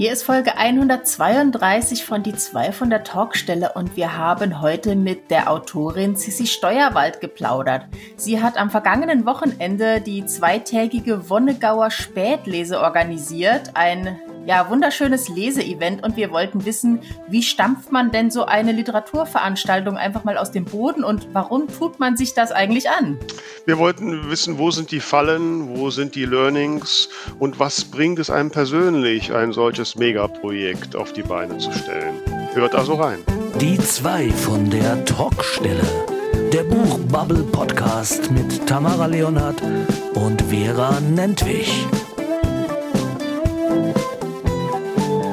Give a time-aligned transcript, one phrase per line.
[0.00, 5.30] Hier ist Folge 132 von Die zwei von der Talkstelle und wir haben heute mit
[5.30, 7.84] der Autorin Sissi Steuerwald geplaudert.
[8.16, 14.18] Sie hat am vergangenen Wochenende die zweitägige Wonnegauer Spätlese organisiert, ein
[14.50, 20.24] ja, wunderschönes Leseevent und wir wollten wissen, wie stampft man denn so eine Literaturveranstaltung einfach
[20.24, 23.16] mal aus dem Boden und warum tut man sich das eigentlich an?
[23.64, 27.08] Wir wollten wissen, wo sind die Fallen, wo sind die Learnings
[27.38, 32.16] und was bringt es einem persönlich, ein solches Megaprojekt auf die Beine zu stellen.
[32.52, 33.20] Hört also rein.
[33.60, 35.86] Die zwei von der Talkstelle.
[36.52, 39.62] Der Buchbubble Podcast mit Tamara Leonhardt
[40.14, 41.86] und Vera Nentwich.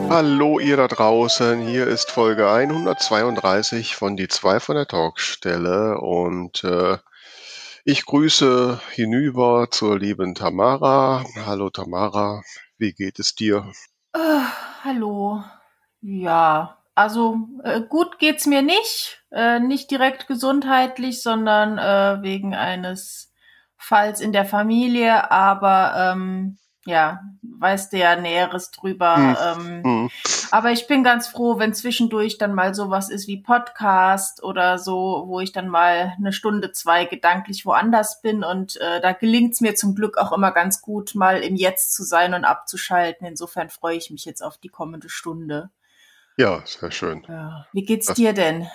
[0.10, 6.64] Hallo ihr da draußen, hier ist Folge 132 von Die zwei von der Talkstelle und
[6.64, 6.98] äh,
[7.84, 11.26] ich grüße hinüber zur lieben Tamara.
[11.46, 12.42] Hallo Tamara,
[12.78, 13.70] wie geht es dir?
[14.16, 14.42] Uh,
[14.84, 15.44] hallo.
[16.02, 23.34] Ja, also äh, gut geht's mir nicht, äh, nicht direkt gesundheitlich, sondern äh, wegen eines
[23.76, 26.58] Falls in der Familie, aber ähm,
[26.88, 29.18] ja, weißt du ja Näheres drüber.
[29.18, 29.36] Mhm.
[29.46, 30.10] Ähm, mhm.
[30.52, 35.26] Aber ich bin ganz froh, wenn zwischendurch dann mal sowas ist wie Podcast oder so,
[35.28, 38.44] wo ich dann mal eine Stunde, zwei gedanklich woanders bin.
[38.44, 41.94] Und äh, da gelingt es mir zum Glück auch immer ganz gut, mal im Jetzt
[41.94, 43.28] zu sein und abzuschalten.
[43.28, 45.70] Insofern freue ich mich jetzt auf die kommende Stunde.
[46.38, 47.26] Ja, sehr schön.
[47.28, 47.66] Ja.
[47.74, 48.68] Wie geht's dir denn?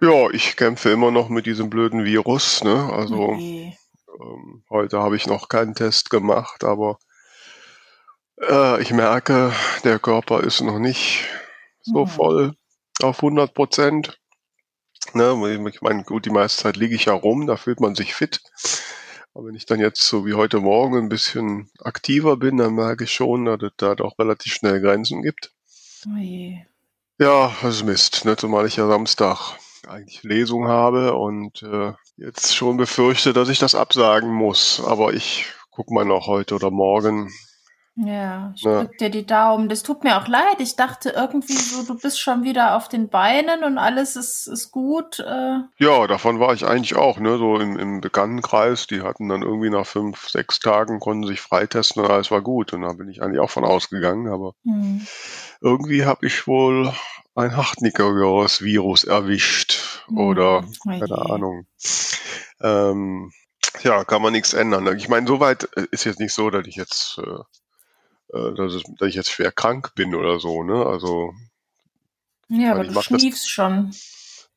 [0.00, 2.64] Ja, ich kämpfe immer noch mit diesem blöden Virus.
[2.64, 2.90] Ne?
[2.92, 3.78] Also okay.
[4.20, 6.98] ähm, heute habe ich noch keinen Test gemacht, aber
[8.48, 9.52] äh, ich merke,
[9.84, 11.24] der Körper ist noch nicht
[11.82, 12.08] so mhm.
[12.08, 12.56] voll
[13.02, 14.18] auf 100 Prozent.
[15.12, 15.34] Ne,
[15.68, 18.40] ich meine, gut, die meiste Zeit liege ich ja rum, da fühlt man sich fit.
[19.34, 23.04] Aber wenn ich dann jetzt so wie heute Morgen ein bisschen aktiver bin, dann merke
[23.04, 25.52] ich schon, dass es da doch relativ schnell Grenzen gibt.
[26.06, 26.58] Oh je.
[27.18, 28.36] Ja, das ist Mist, ne?
[28.36, 29.58] zumal ich ja Samstag
[29.88, 34.82] eigentlich Lesung habe und äh, jetzt schon befürchte, dass ich das absagen muss.
[34.84, 37.30] Aber ich gucke mal noch heute oder morgen,
[37.96, 38.80] ja, ich ja.
[38.80, 39.68] drück dir die Daumen.
[39.68, 40.56] Das tut mir auch leid.
[40.58, 44.72] Ich dachte irgendwie so, du bist schon wieder auf den Beinen und alles ist, ist
[44.72, 45.20] gut.
[45.20, 45.60] Äh.
[45.78, 47.38] Ja, davon war ich eigentlich auch, ne?
[47.38, 52.02] So im, im Bekanntenkreis, die hatten dann irgendwie nach fünf, sechs Tagen, konnten sich freitesten
[52.02, 52.72] und alles war gut.
[52.72, 55.06] Und da bin ich eigentlich auch von ausgegangen, aber hm.
[55.60, 56.92] irgendwie habe ich wohl
[57.36, 60.02] ein hartnäckigeres Virus erwischt.
[60.06, 60.18] Hm.
[60.18, 61.66] Oder oh keine Ahnung.
[62.60, 63.30] Ähm,
[63.82, 64.96] ja, kann man nichts ändern.
[64.96, 67.38] Ich meine, soweit äh, ist jetzt nicht so, dass ich jetzt äh,
[68.34, 70.84] dass, es, dass ich jetzt schwer krank bin oder so, ne?
[70.86, 71.32] Also.
[72.48, 73.94] Ja, aber du schniefst das, schon.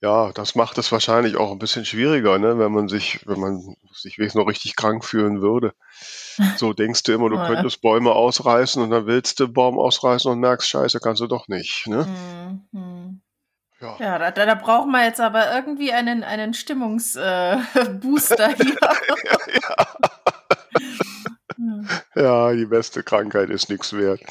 [0.02, 2.60] Ja, das macht es wahrscheinlich auch ein bisschen schwieriger, ne?
[2.60, 5.74] Wenn man sich, wenn man sich wenigstens noch richtig krank fühlen würde.
[6.58, 7.48] So denkst du immer, du ja.
[7.48, 11.48] könntest Bäume ausreißen und dann willst du Baum ausreißen und merkst, scheiße, kannst du doch
[11.48, 12.06] nicht, ne?
[12.72, 13.22] Mhm.
[13.80, 18.78] Ja, ja da, da brauchen wir jetzt aber irgendwie einen, einen Stimmungsbooster äh, hier.
[18.82, 19.98] ja, ja.
[22.16, 24.22] Ja, die beste Krankheit ist nichts wert.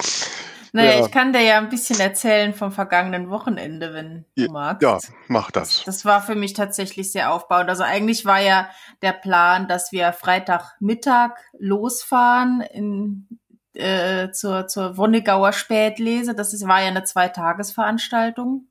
[0.73, 1.07] Naja, ja.
[1.07, 4.83] ich kann dir ja ein bisschen erzählen vom vergangenen Wochenende, wenn du magst.
[4.83, 4.99] Ja,
[5.29, 5.69] mach das.
[5.69, 5.85] das.
[5.85, 7.71] Das war für mich tatsächlich sehr aufbauend.
[7.71, 8.69] Also eigentlich war ja
[9.01, 13.27] der Plan, dass wir Freitagmittag losfahren in,
[13.73, 16.35] äh, zur, zur Wonnegauer Spätlese.
[16.35, 18.69] Das ist, war ja eine Zweitagesveranstaltung.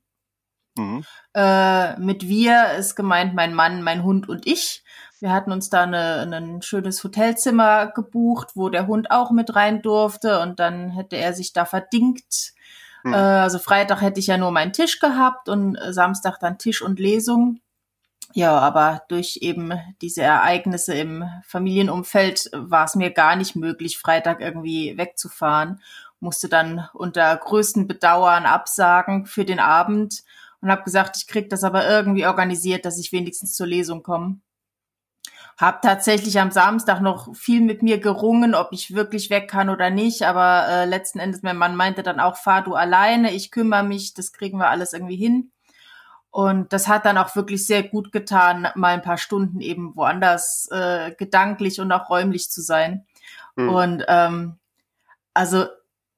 [0.76, 1.04] Mhm.
[1.34, 4.84] Äh, mit wir ist gemeint mein Mann, mein Hund und ich.
[5.20, 9.80] Wir hatten uns da eine, ein schönes Hotelzimmer gebucht, wo der Hund auch mit rein
[9.80, 12.52] durfte und dann hätte er sich da verdingt.
[13.02, 13.14] Hm.
[13.14, 16.98] Äh, also Freitag hätte ich ja nur meinen Tisch gehabt und Samstag dann Tisch und
[16.98, 17.60] Lesung.
[18.34, 19.72] Ja, aber durch eben
[20.02, 25.80] diese Ereignisse im Familienumfeld war es mir gar nicht möglich, Freitag irgendwie wegzufahren.
[26.20, 30.24] Musste dann unter größten Bedauern absagen für den Abend
[30.66, 34.40] und habe gesagt, ich krieg das aber irgendwie organisiert, dass ich wenigstens zur Lesung komme.
[35.56, 39.90] Hab tatsächlich am Samstag noch viel mit mir gerungen, ob ich wirklich weg kann oder
[39.90, 40.22] nicht.
[40.22, 44.12] Aber äh, letzten Endes, mein Mann meinte dann auch, fahr du alleine, ich kümmere mich,
[44.12, 45.52] das kriegen wir alles irgendwie hin.
[46.30, 50.68] Und das hat dann auch wirklich sehr gut getan, mal ein paar Stunden eben woanders
[50.72, 53.06] äh, gedanklich und auch räumlich zu sein.
[53.54, 53.68] Mhm.
[53.68, 54.58] Und ähm,
[55.32, 55.66] also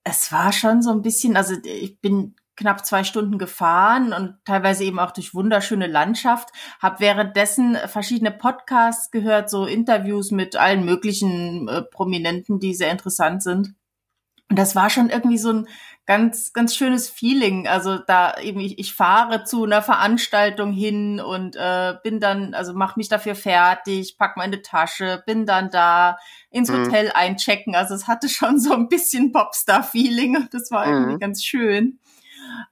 [0.05, 4.83] es war schon so ein bisschen, also ich bin knapp zwei Stunden gefahren und teilweise
[4.83, 6.51] eben auch durch wunderschöne Landschaft.
[6.83, 13.45] Habe währenddessen verschiedene Podcasts gehört, so Interviews mit allen möglichen äh, Prominenten, die sehr interessant
[13.45, 13.75] sind.
[14.51, 15.69] Und das war schon irgendwie so ein
[16.05, 17.69] ganz, ganz schönes Feeling.
[17.69, 22.73] Also da eben, ich, ich fahre zu einer Veranstaltung hin und äh, bin dann, also
[22.73, 26.17] mach mich dafür fertig, pack meine Tasche, bin dann da
[26.51, 26.87] ins mhm.
[26.87, 27.77] Hotel einchecken.
[27.77, 30.93] Also es hatte schon so ein bisschen Popstar-Feeling und das war mhm.
[30.95, 32.01] irgendwie ganz schön.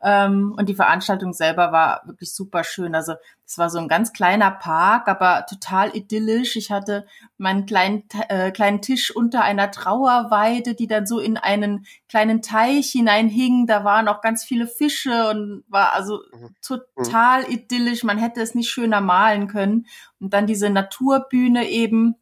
[0.03, 2.95] Ähm, und die Veranstaltung selber war wirklich super schön.
[2.95, 3.15] Also
[3.45, 6.57] es war so ein ganz kleiner Park, aber total idyllisch.
[6.57, 7.07] Ich hatte
[7.39, 12.91] meinen kleinen, äh, kleinen Tisch unter einer Trauerweide, die dann so in einen kleinen Teich
[12.91, 13.67] hineinhing.
[13.67, 16.55] Da waren auch ganz viele Fische und war also mhm.
[16.61, 18.05] total idyllisch.
[18.05, 19.87] Man hätte es nicht schöner malen können.
[20.19, 22.17] Und dann diese Naturbühne eben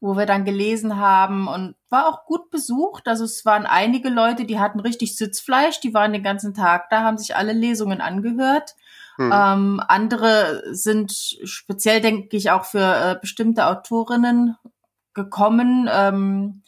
[0.00, 3.08] wo wir dann gelesen haben und war auch gut besucht.
[3.08, 7.02] Also es waren einige Leute, die hatten richtig Sitzfleisch, die waren den ganzen Tag da,
[7.02, 8.74] haben sich alle Lesungen angehört.
[9.16, 9.32] Hm.
[9.32, 11.12] Ähm, andere sind
[11.44, 14.56] speziell, denke ich, auch für äh, bestimmte Autorinnen
[15.14, 15.88] gekommen.
[15.90, 16.62] Ähm,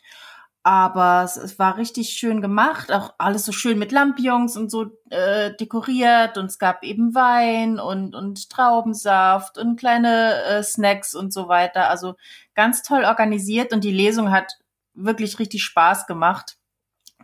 [0.68, 4.90] aber es, es, war richtig schön gemacht, auch alles so schön mit Lampions und so
[5.08, 11.32] äh, dekoriert und es gab eben Wein und, und Traubensaft und kleine äh, Snacks und
[11.32, 11.88] so weiter.
[11.88, 12.16] Also
[12.54, 14.58] ganz toll organisiert und die Lesung hat
[14.92, 16.58] wirklich richtig Spaß gemacht.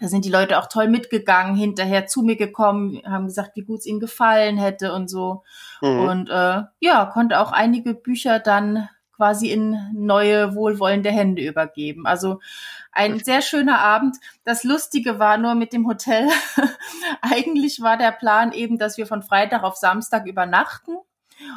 [0.01, 3.81] Da sind die Leute auch toll mitgegangen, hinterher zu mir gekommen, haben gesagt, wie gut
[3.81, 5.43] es ihnen gefallen hätte und so.
[5.83, 5.99] Mhm.
[5.99, 12.07] Und äh, ja, konnte auch einige Bücher dann quasi in neue, wohlwollende Hände übergeben.
[12.07, 12.41] Also
[12.95, 14.17] ein sehr schöner Abend.
[14.45, 16.29] Das Lustige war nur mit dem Hotel.
[17.21, 20.97] Eigentlich war der Plan eben, dass wir von Freitag auf Samstag übernachten.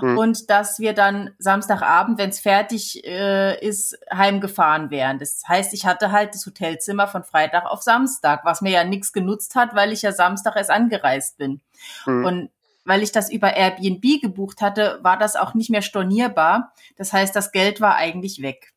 [0.02, 0.18] Mhm.
[0.18, 5.20] Und dass wir dann Samstagabend, wenn es fertig äh, ist, heimgefahren wären.
[5.20, 9.14] Das heißt, ich hatte halt das Hotelzimmer von Freitag auf Samstag, was mir ja nichts
[9.14, 11.62] genutzt hat, weil ich ja Samstag erst angereist bin.
[12.06, 12.26] Mhm.
[12.26, 12.50] Und
[12.86, 16.74] weil ich das über Airbnb gebucht hatte, war das auch nicht mehr stornierbar.
[16.96, 18.74] Das heißt, das Geld war eigentlich weg.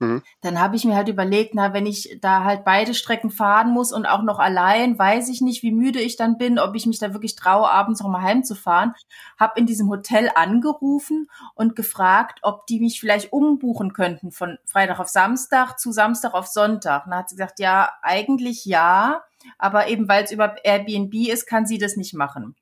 [0.00, 0.22] Mhm.
[0.42, 3.92] Dann habe ich mir halt überlegt, na, wenn ich da halt beide Strecken fahren muss
[3.92, 7.00] und auch noch allein, weiß ich nicht, wie müde ich dann bin, ob ich mich
[7.00, 8.94] da wirklich traue, abends noch mal heimzufahren.
[9.38, 15.00] Habe in diesem Hotel angerufen und gefragt, ob die mich vielleicht umbuchen könnten von Freitag
[15.00, 17.04] auf Samstag zu Samstag auf Sonntag.
[17.04, 19.22] Und dann hat sie gesagt, ja, eigentlich ja
[19.56, 22.54] aber eben weil es über Airbnb ist, kann sie das nicht machen.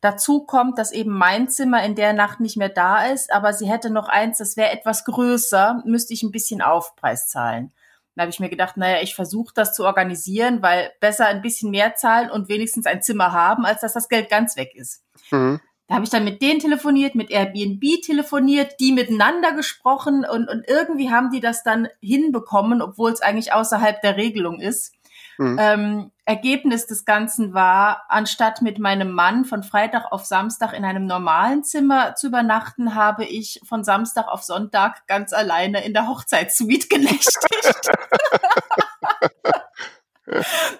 [0.00, 3.68] Dazu kommt, dass eben mein Zimmer in der Nacht nicht mehr da ist, aber sie
[3.68, 7.72] hätte noch eins, das wäre etwas größer, müsste ich ein bisschen Aufpreis zahlen.
[8.14, 11.70] Dann habe ich mir gedacht, naja, ich versuche das zu organisieren, weil besser ein bisschen
[11.70, 15.02] mehr zahlen und wenigstens ein Zimmer haben, als dass das Geld ganz weg ist.
[15.30, 15.60] Mhm.
[15.88, 20.64] Da habe ich dann mit denen telefoniert, mit Airbnb telefoniert, die miteinander gesprochen und, und
[20.66, 24.94] irgendwie haben die das dann hinbekommen, obwohl es eigentlich außerhalb der Regelung ist.
[25.42, 25.58] Mhm.
[25.60, 31.06] Ähm, Ergebnis des Ganzen war, anstatt mit meinem Mann von Freitag auf Samstag in einem
[31.06, 36.86] normalen Zimmer zu übernachten, habe ich von Samstag auf Sonntag ganz alleine in der Hochzeitssuite
[36.88, 37.90] genächtigt.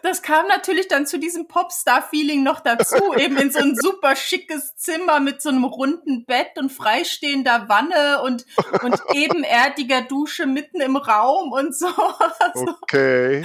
[0.03, 4.77] Das kam natürlich dann zu diesem Popstar-Feeling noch dazu, eben in so ein super schickes
[4.77, 8.47] Zimmer mit so einem runden Bett und freistehender Wanne und,
[8.83, 11.89] und ebenerdiger Dusche mitten im Raum und so.
[12.83, 13.45] Okay.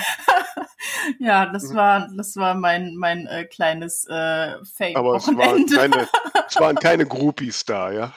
[1.19, 4.95] ja, das war, das war mein, mein äh, kleines äh, Fake.
[4.95, 6.07] Aber es waren, keine,
[6.48, 8.13] es waren keine Groupies da, ja?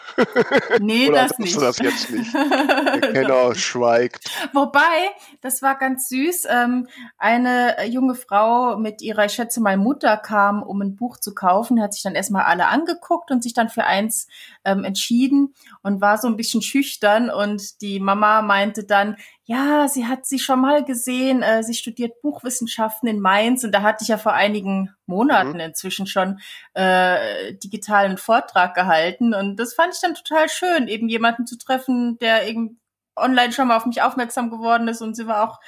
[0.80, 1.56] Nee, Oder das nicht.
[1.56, 2.32] du das jetzt nicht?
[2.34, 4.30] Der Kenner schweigt.
[4.52, 5.10] Wobei,
[5.40, 6.46] das war ganz süß.
[6.50, 6.88] Ähm,
[7.18, 11.80] eine junge Frau mit ihrer, ich schätze mal, Mutter kam, um ein Buch zu kaufen,
[11.80, 14.28] hat sich dann erstmal alle angeguckt und sich dann für eins
[14.64, 20.06] ähm, entschieden und war so ein bisschen schüchtern und die Mama meinte dann, ja, sie
[20.06, 24.08] hat sie schon mal gesehen, äh, sie studiert Buchwissenschaften in Mainz und da hatte ich
[24.08, 25.60] ja vor einigen Monaten mhm.
[25.60, 26.40] inzwischen schon
[26.74, 32.18] äh, digitalen Vortrag gehalten und das fand ich dann total schön, eben jemanden zu treffen,
[32.18, 32.80] der eben
[33.16, 35.60] online schon mal auf mich aufmerksam geworden ist und sie war auch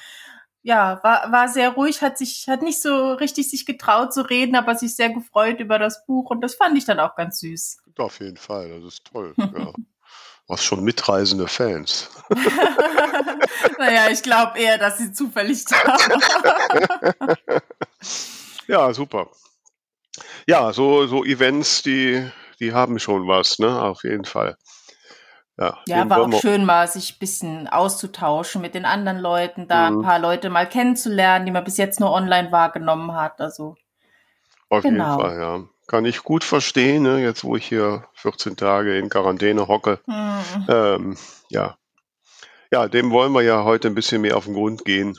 [0.63, 4.55] ja, war, war sehr ruhig, hat sich, hat nicht so richtig sich getraut zu reden,
[4.55, 7.79] aber sich sehr gefreut über das Buch und das fand ich dann auch ganz süß.
[7.99, 9.35] Auf jeden Fall, das ist toll.
[9.39, 9.73] ja.
[10.49, 12.11] Was schon mitreisende Fans.
[13.79, 17.37] naja, ich glaube eher, dass sie zufällig da waren.
[18.67, 19.31] ja, super.
[20.47, 22.29] Ja, so, so Events, die,
[22.61, 23.83] die haben schon was, ne?
[23.83, 24.57] Auf jeden Fall.
[25.63, 29.91] Ja, ja war auch schön, mal sich ein bisschen auszutauschen mit den anderen Leuten, da
[29.91, 29.99] mhm.
[29.99, 33.41] ein paar Leute mal kennenzulernen, die man bis jetzt nur online wahrgenommen hat.
[33.41, 33.77] Also
[34.69, 35.19] auf genau.
[35.19, 35.65] jeden Fall, ja.
[35.87, 37.23] Kann ich gut verstehen, ne?
[37.23, 40.01] jetzt wo ich hier 14 Tage in Quarantäne hocke.
[40.07, 40.67] Mhm.
[40.69, 41.17] Ähm,
[41.51, 41.77] ja.
[42.71, 45.19] ja, dem wollen wir ja heute ein bisschen mehr auf den Grund gehen.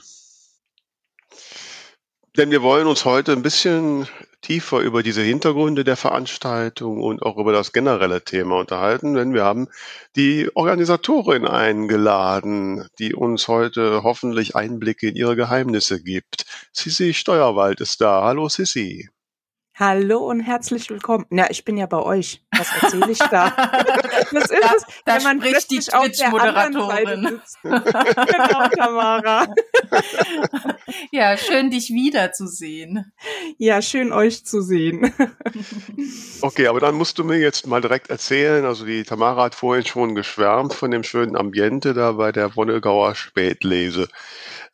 [2.37, 4.07] Denn wir wollen uns heute ein bisschen
[4.43, 9.43] tiefer über diese Hintergründe der Veranstaltung und auch über das generelle Thema unterhalten, denn wir
[9.43, 9.67] haben
[10.15, 16.45] die Organisatorin eingeladen, die uns heute hoffentlich Einblicke in ihre Geheimnisse gibt.
[16.71, 18.21] Sissi Steuerwald ist da.
[18.23, 19.09] Hallo Sissi.
[19.75, 21.25] Hallo und herzlich willkommen.
[21.31, 22.43] Na, ich bin ja bei euch.
[22.55, 23.51] Was erzähle ich da?
[24.31, 27.41] Das ist da, es, da wenn man spricht die Twitch-Moderatorin.
[27.63, 29.47] genau, Tamara.
[31.11, 33.11] ja, schön dich wiederzusehen.
[33.57, 35.13] Ja, schön euch zu sehen.
[36.41, 38.65] okay, aber dann musst du mir jetzt mal direkt erzählen.
[38.65, 43.13] Also die Tamara hat vorhin schon geschwärmt von dem schönen Ambiente da bei der Wonnegauer
[43.13, 44.07] Spätlese.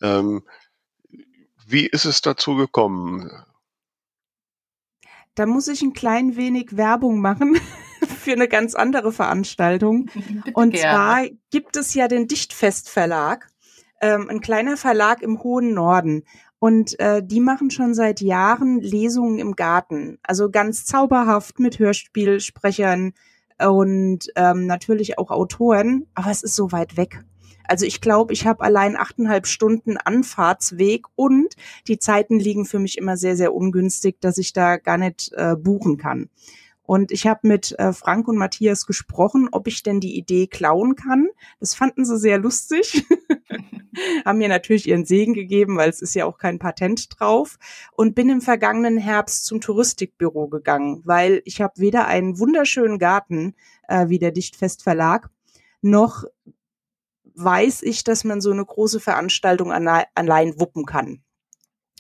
[0.02, 0.44] Ähm,
[1.68, 3.30] wie ist es dazu gekommen?
[5.40, 7.56] Da muss ich ein klein wenig Werbung machen
[8.20, 10.10] für eine ganz andere Veranstaltung.
[10.54, 10.82] Und gerne.
[10.82, 13.48] zwar gibt es ja den Dichtfest-Verlag,
[14.02, 16.26] ähm, ein kleiner Verlag im hohen Norden.
[16.60, 20.20] Und äh, die machen schon seit Jahren Lesungen im Garten.
[20.24, 23.14] Also ganz zauberhaft mit Hörspielsprechern
[23.66, 26.06] und ähm, natürlich auch Autoren.
[26.16, 27.24] Aber es ist so weit weg.
[27.70, 31.56] Also ich glaube, ich habe allein achteinhalb Stunden Anfahrtsweg und
[31.88, 35.56] die Zeiten liegen für mich immer sehr, sehr ungünstig, dass ich da gar nicht äh,
[35.56, 36.30] buchen kann.
[36.82, 40.96] Und ich habe mit äh, Frank und Matthias gesprochen, ob ich denn die Idee klauen
[40.96, 41.28] kann.
[41.60, 43.06] Das fanden sie sehr lustig.
[44.26, 47.60] Haben mir natürlich ihren Segen gegeben, weil es ist ja auch kein Patent drauf.
[47.92, 53.54] Und bin im vergangenen Herbst zum Touristikbüro gegangen, weil ich habe weder einen wunderschönen Garten
[53.88, 55.30] äh, wie der Dichtfest Verlag,
[55.84, 56.24] noch
[57.42, 61.24] weiß ich, dass man so eine große Veranstaltung allein wuppen kann.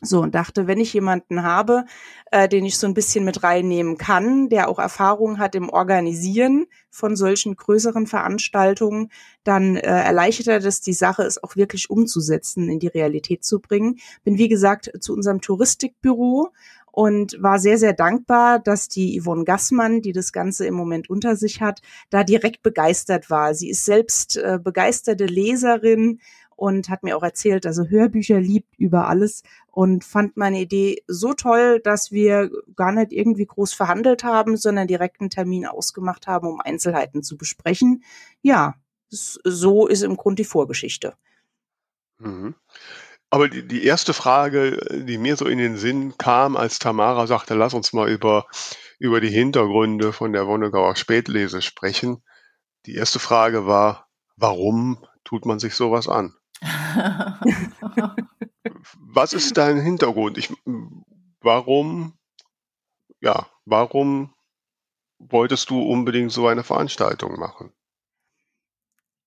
[0.02, 1.84] So, und dachte, wenn ich jemanden habe,
[2.32, 6.68] äh, den ich so ein bisschen mit reinnehmen kann, der auch Erfahrung hat im Organisieren
[6.90, 9.12] von solchen größeren Veranstaltungen,
[9.44, 14.00] dann äh, erleichtert es die Sache, es auch wirklich umzusetzen, in die Realität zu bringen.
[14.24, 16.54] Bin, wie gesagt, zu unserem Touristikbüro
[17.00, 21.38] und war sehr, sehr dankbar, dass die Yvonne Gassmann, die das Ganze im Moment unter
[21.38, 23.54] sich hat, da direkt begeistert war.
[23.54, 26.20] Sie ist selbst äh, begeisterte Leserin
[26.58, 31.34] und hat mir auch erzählt, also Hörbücher liebt über alles und fand meine Idee so
[31.34, 36.50] toll, dass wir gar nicht irgendwie groß verhandelt haben, sondern direkt einen Termin ausgemacht haben,
[36.50, 38.04] um Einzelheiten zu besprechen.
[38.42, 38.76] Ja,
[39.08, 41.14] so ist im Grunde die Vorgeschichte.
[42.18, 42.56] Mhm.
[43.30, 47.54] Aber die, die erste Frage, die mir so in den Sinn kam, als Tamara sagte,
[47.54, 48.48] lass uns mal über,
[48.98, 52.24] über die Hintergründe von der Wonnegauer Spätlese sprechen.
[52.86, 56.34] Die erste Frage war, warum tut man sich sowas an?
[58.98, 60.38] Was ist dein Hintergrund?
[60.38, 60.52] Ich,
[61.42, 62.18] warum,
[63.22, 64.34] ja, warum
[65.20, 67.72] wolltest du unbedingt so eine Veranstaltung machen?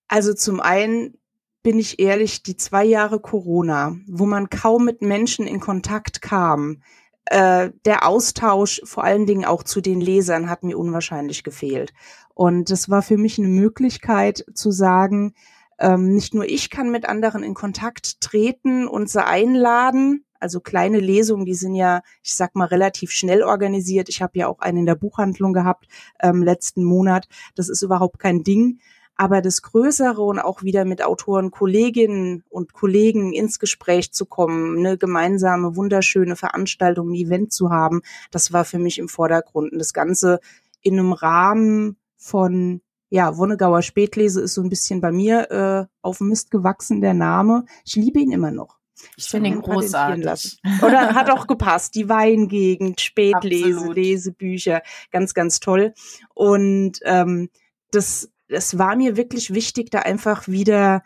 [0.08, 1.21] Also zum einen
[1.62, 6.82] bin ich ehrlich, die zwei Jahre Corona, wo man kaum mit Menschen in Kontakt kam,
[7.26, 11.92] äh, der Austausch vor allen Dingen auch zu den Lesern hat mir unwahrscheinlich gefehlt.
[12.34, 15.34] Und das war für mich eine Möglichkeit zu sagen,
[15.78, 20.24] ähm, nicht nur ich kann mit anderen in Kontakt treten und sie einladen.
[20.40, 24.08] Also kleine Lesungen, die sind ja, ich sag mal, relativ schnell organisiert.
[24.08, 25.86] Ich habe ja auch eine in der Buchhandlung gehabt
[26.20, 27.28] ähm, letzten Monat.
[27.54, 28.80] Das ist überhaupt kein Ding.
[29.16, 34.78] Aber das Größere und auch wieder mit Autoren, Kolleginnen und Kollegen ins Gespräch zu kommen,
[34.78, 39.72] eine gemeinsame, wunderschöne Veranstaltung, ein Event zu haben, das war für mich im Vordergrund.
[39.72, 40.40] Und das Ganze
[40.80, 46.20] in einem Rahmen von ja, Wonnegauer Spätlese ist so ein bisschen bei mir äh, auf
[46.20, 47.66] Mist gewachsen, der Name.
[47.84, 48.78] Ich liebe ihn immer noch.
[49.16, 50.58] Ich finde ihn großartig.
[50.80, 51.94] Oder hat auch gepasst.
[51.94, 53.96] Die Weingegend, Spätlese, Absolut.
[53.96, 55.92] Lesebücher, ganz, ganz toll.
[56.34, 57.50] Und ähm,
[57.90, 61.02] das es war mir wirklich wichtig, da einfach wieder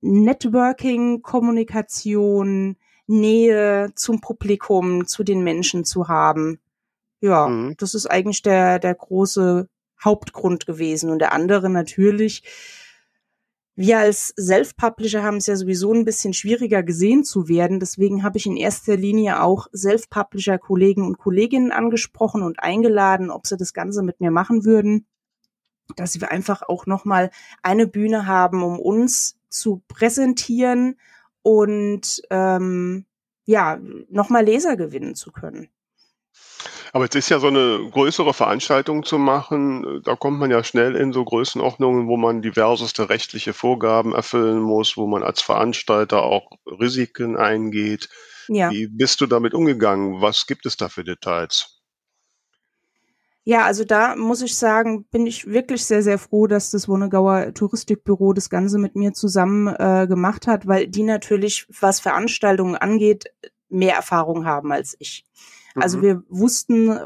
[0.00, 2.76] Networking, Kommunikation,
[3.06, 6.58] Nähe zum Publikum, zu den Menschen zu haben.
[7.20, 7.74] Ja, mhm.
[7.78, 9.68] das ist eigentlich der, der große
[10.02, 11.10] Hauptgrund gewesen.
[11.10, 12.42] Und der andere natürlich,
[13.76, 17.80] wir als Self-Publisher haben es ja sowieso ein bisschen schwieriger gesehen zu werden.
[17.80, 23.56] Deswegen habe ich in erster Linie auch Self-Publisher-Kollegen und Kolleginnen angesprochen und eingeladen, ob sie
[23.56, 25.06] das Ganze mit mir machen würden
[25.96, 27.30] dass wir einfach auch nochmal
[27.62, 30.96] eine Bühne haben, um uns zu präsentieren
[31.42, 33.04] und ähm,
[33.44, 35.68] ja, nochmal Leser gewinnen zu können.
[36.92, 40.94] Aber jetzt ist ja so eine größere Veranstaltung zu machen, da kommt man ja schnell
[40.94, 46.52] in so Größenordnungen, wo man diverseste rechtliche Vorgaben erfüllen muss, wo man als Veranstalter auch
[46.66, 48.08] Risiken eingeht.
[48.48, 48.70] Ja.
[48.70, 50.20] Wie bist du damit umgegangen?
[50.20, 51.73] Was gibt es da für Details?
[53.46, 57.52] Ja, also da muss ich sagen, bin ich wirklich sehr, sehr froh, dass das Wonnegauer
[57.52, 63.26] Touristikbüro das Ganze mit mir zusammen äh, gemacht hat, weil die natürlich, was Veranstaltungen angeht,
[63.68, 65.26] mehr Erfahrung haben als ich.
[65.74, 66.02] Also mhm.
[66.02, 66.98] wir wussten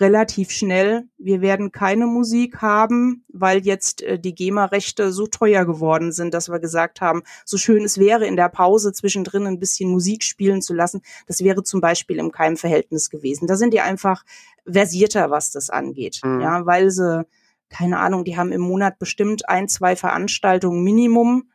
[0.00, 6.10] relativ schnell, wir werden keine Musik haben, weil jetzt äh, die GEMA-Rechte so teuer geworden
[6.10, 9.90] sind, dass wir gesagt haben, so schön es wäre, in der Pause zwischendrin ein bisschen
[9.90, 13.46] Musik spielen zu lassen, das wäre zum Beispiel im Keimverhältnis gewesen.
[13.46, 14.24] Da sind die einfach
[14.66, 16.40] versierter, was das angeht, mhm.
[16.40, 17.24] ja, weil sie,
[17.68, 21.50] keine Ahnung, die haben im Monat bestimmt ein, zwei Veranstaltungen Minimum.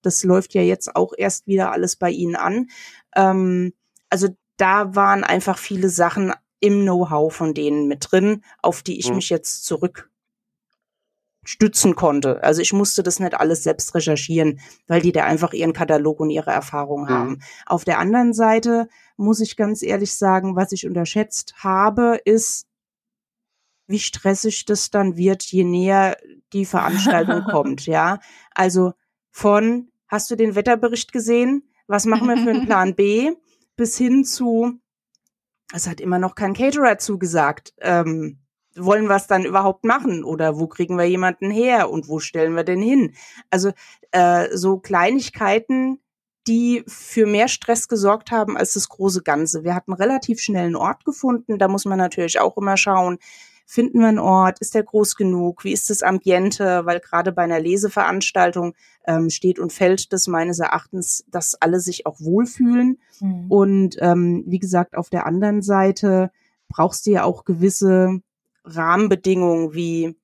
[0.00, 2.68] Das läuft ja jetzt auch erst wieder alles bei ihnen an.
[3.14, 3.74] Ähm,
[4.08, 6.32] also da waren einfach viele Sachen
[6.62, 9.16] im Know-how von denen mit drin, auf die ich mhm.
[9.16, 10.10] mich jetzt zurück
[11.44, 12.42] stützen konnte.
[12.44, 16.30] Also ich musste das nicht alles selbst recherchieren, weil die da einfach ihren Katalog und
[16.30, 17.10] ihre Erfahrungen mhm.
[17.10, 17.42] haben.
[17.66, 22.68] Auf der anderen Seite muss ich ganz ehrlich sagen, was ich unterschätzt habe, ist,
[23.88, 26.16] wie stressig das dann wird, je näher
[26.52, 28.20] die Veranstaltung kommt, ja.
[28.54, 28.92] Also
[29.32, 31.68] von, hast du den Wetterbericht gesehen?
[31.88, 33.32] Was machen wir für einen Plan B?
[33.74, 34.78] Bis hin zu,
[35.72, 37.74] es hat immer noch kein Caterer zugesagt.
[37.80, 38.38] Ähm,
[38.74, 42.54] wollen wir es dann überhaupt machen oder wo kriegen wir jemanden her und wo stellen
[42.56, 43.14] wir denn hin?
[43.50, 43.72] Also
[44.12, 46.00] äh, so Kleinigkeiten,
[46.46, 49.62] die für mehr Stress gesorgt haben als das große Ganze.
[49.64, 51.58] Wir hatten relativ schnell einen Ort gefunden.
[51.58, 53.18] Da muss man natürlich auch immer schauen,
[53.72, 54.58] Finden wir einen Ort?
[54.58, 55.64] Ist der groß genug?
[55.64, 56.82] Wie ist das Ambiente?
[56.84, 58.74] Weil gerade bei einer Leseveranstaltung
[59.06, 62.98] ähm, steht und fällt das meines Erachtens, dass alle sich auch wohlfühlen.
[63.20, 63.46] Mhm.
[63.48, 66.30] Und ähm, wie gesagt, auf der anderen Seite
[66.68, 68.20] brauchst du ja auch gewisse
[68.66, 70.16] Rahmenbedingungen wie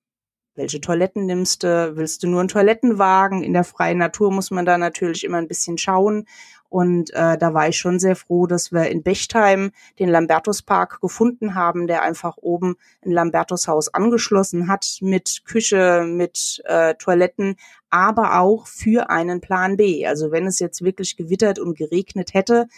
[0.59, 1.97] welche Toiletten nimmst du?
[1.97, 3.43] Willst du nur einen Toilettenwagen?
[3.43, 6.27] In der freien Natur muss man da natürlich immer ein bisschen schauen.
[6.69, 11.55] Und äh, da war ich schon sehr froh, dass wir in Bechtheim den Lambertuspark gefunden
[11.55, 17.57] haben, der einfach oben ein Lambertushaus angeschlossen hat mit Küche, mit äh, Toiletten,
[17.89, 20.07] aber auch für einen Plan B.
[20.07, 22.69] Also wenn es jetzt wirklich gewittert und geregnet hätte,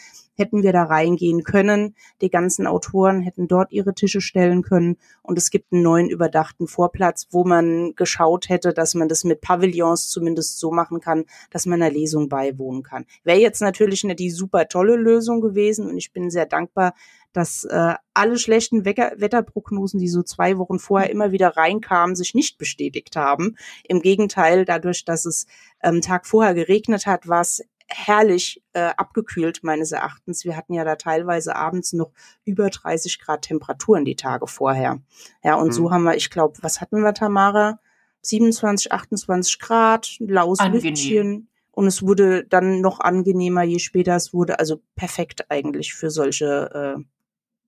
[0.41, 1.95] hätten wir da reingehen können.
[2.21, 6.67] Die ganzen Autoren hätten dort ihre Tische stellen können und es gibt einen neuen überdachten
[6.67, 11.67] Vorplatz, wo man geschaut hätte, dass man das mit Pavillons zumindest so machen kann, dass
[11.67, 13.07] man einer Lesung beiwohnen kann.
[13.23, 16.95] Wäre jetzt natürlich nicht die super tolle Lösung gewesen und ich bin sehr dankbar,
[17.33, 22.35] dass äh, alle schlechten Wecker Wetterprognosen, die so zwei Wochen vorher immer wieder reinkamen, sich
[22.35, 23.57] nicht bestätigt haben.
[23.87, 25.47] Im Gegenteil, dadurch, dass es
[25.83, 30.45] ähm, Tag vorher geregnet hat, war es herrlich äh, abgekühlt meines Erachtens.
[30.45, 32.13] Wir hatten ja da teilweise abends noch
[32.45, 35.01] über 30 Grad Temperaturen die Tage vorher.
[35.43, 35.73] Ja, und mhm.
[35.73, 37.81] so haben wir, ich glaube, was hatten wir, Tamara?
[38.23, 41.49] 27, 28 Grad, laues Lüftchen.
[41.73, 44.59] Und es wurde dann noch angenehmer, je später es wurde.
[44.59, 47.03] Also perfekt eigentlich für solche, äh,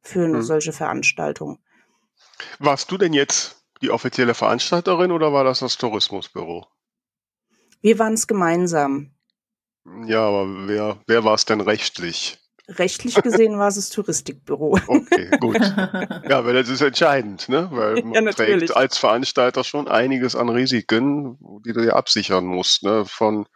[0.03, 0.43] für eine mhm.
[0.43, 1.59] solche Veranstaltung.
[2.59, 6.67] Warst du denn jetzt die offizielle Veranstalterin oder war das das Tourismusbüro?
[7.81, 9.11] Wir waren es gemeinsam.
[10.07, 12.39] Ja, aber wer, wer war es denn rechtlich?
[12.69, 14.79] Rechtlich gesehen war es das Touristikbüro.
[14.87, 15.57] Okay, gut.
[16.29, 17.69] Ja, weil das ist entscheidend, ne?
[17.73, 22.85] Weil man ja, trägt als Veranstalter schon einiges an Risiken, die du ja absichern musst,
[22.85, 23.05] ne?
[23.05, 23.47] Von,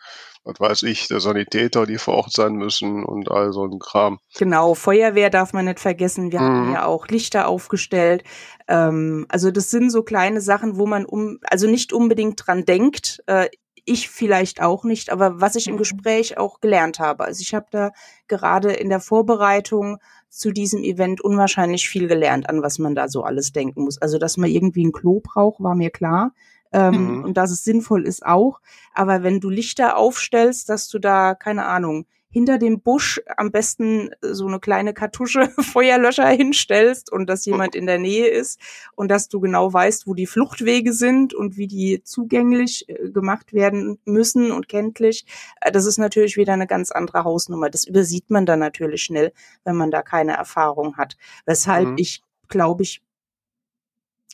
[0.44, 4.18] was weiß ich, der Sanitäter, die vor Ort sein müssen und all so ein Kram.
[4.36, 6.32] Genau, Feuerwehr darf man nicht vergessen.
[6.32, 6.44] Wir mhm.
[6.44, 8.24] haben ja auch Lichter aufgestellt.
[8.66, 13.22] Ähm, also das sind so kleine Sachen, wo man um, also nicht unbedingt dran denkt.
[13.26, 13.48] Äh,
[13.86, 15.78] ich vielleicht auch nicht, aber was ich im mhm.
[15.78, 17.24] Gespräch auch gelernt habe.
[17.24, 17.92] Also ich habe da
[18.28, 23.22] gerade in der Vorbereitung zu diesem Event unwahrscheinlich viel gelernt, an was man da so
[23.22, 24.02] alles denken muss.
[24.02, 26.32] Also dass man irgendwie ein Klo braucht, war mir klar.
[26.72, 27.24] Ähm, mhm.
[27.24, 28.60] Und dass es sinnvoll ist auch.
[28.92, 34.10] Aber wenn du Lichter aufstellst, dass du da, keine Ahnung, hinter dem Busch am besten
[34.20, 38.60] so eine kleine Kartusche Feuerlöscher hinstellst und dass jemand in der Nähe ist
[38.94, 43.52] und dass du genau weißt, wo die Fluchtwege sind und wie die zugänglich äh, gemacht
[43.52, 45.24] werden müssen und kenntlich.
[45.60, 47.70] Äh, das ist natürlich wieder eine ganz andere Hausnummer.
[47.70, 49.32] Das übersieht man dann natürlich schnell,
[49.64, 51.16] wenn man da keine Erfahrung hat.
[51.46, 51.98] Weshalb mhm.
[51.98, 53.02] ich, glaube ich,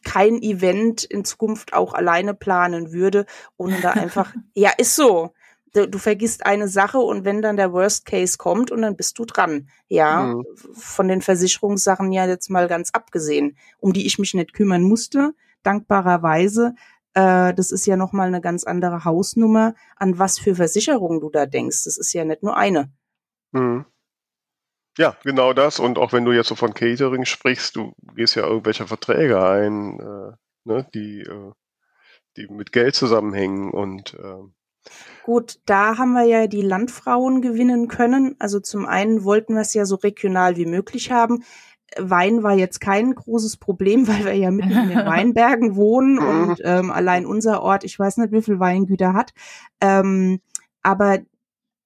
[0.03, 3.27] kein Event in Zukunft auch alleine planen würde,
[3.57, 5.33] ohne da einfach, ja, ist so
[5.73, 9.19] du, du vergisst eine Sache und wenn dann der Worst Case kommt und dann bist
[9.19, 9.69] du dran.
[9.89, 10.45] Ja, mhm.
[10.75, 15.35] von den Versicherungssachen ja jetzt mal ganz abgesehen, um die ich mich nicht kümmern musste,
[15.63, 16.75] dankbarerweise.
[17.15, 21.47] Äh, das ist ja nochmal eine ganz andere Hausnummer, an was für Versicherungen du da
[21.47, 21.85] denkst.
[21.85, 22.91] Das ist ja nicht nur eine.
[23.53, 23.85] Mhm.
[24.99, 25.79] Ja, genau das.
[25.81, 29.99] Und auch wenn du jetzt so von Catering sprichst, du gehst ja irgendwelche Verträge ein,
[29.99, 30.33] äh,
[30.65, 31.53] ne, die, äh,
[32.37, 34.43] die mit Geld zusammenhängen und äh,
[35.25, 38.35] Gut, da haben wir ja die Landfrauen gewinnen können.
[38.39, 41.45] Also zum einen wollten wir es ja so regional wie möglich haben.
[41.99, 46.61] Wein war jetzt kein großes Problem, weil wir ja mitten in den Weinbergen wohnen und
[46.65, 49.33] ähm, allein unser Ort, ich weiß nicht, wie viel Weingüter hat.
[49.81, 50.41] Ähm,
[50.83, 51.19] aber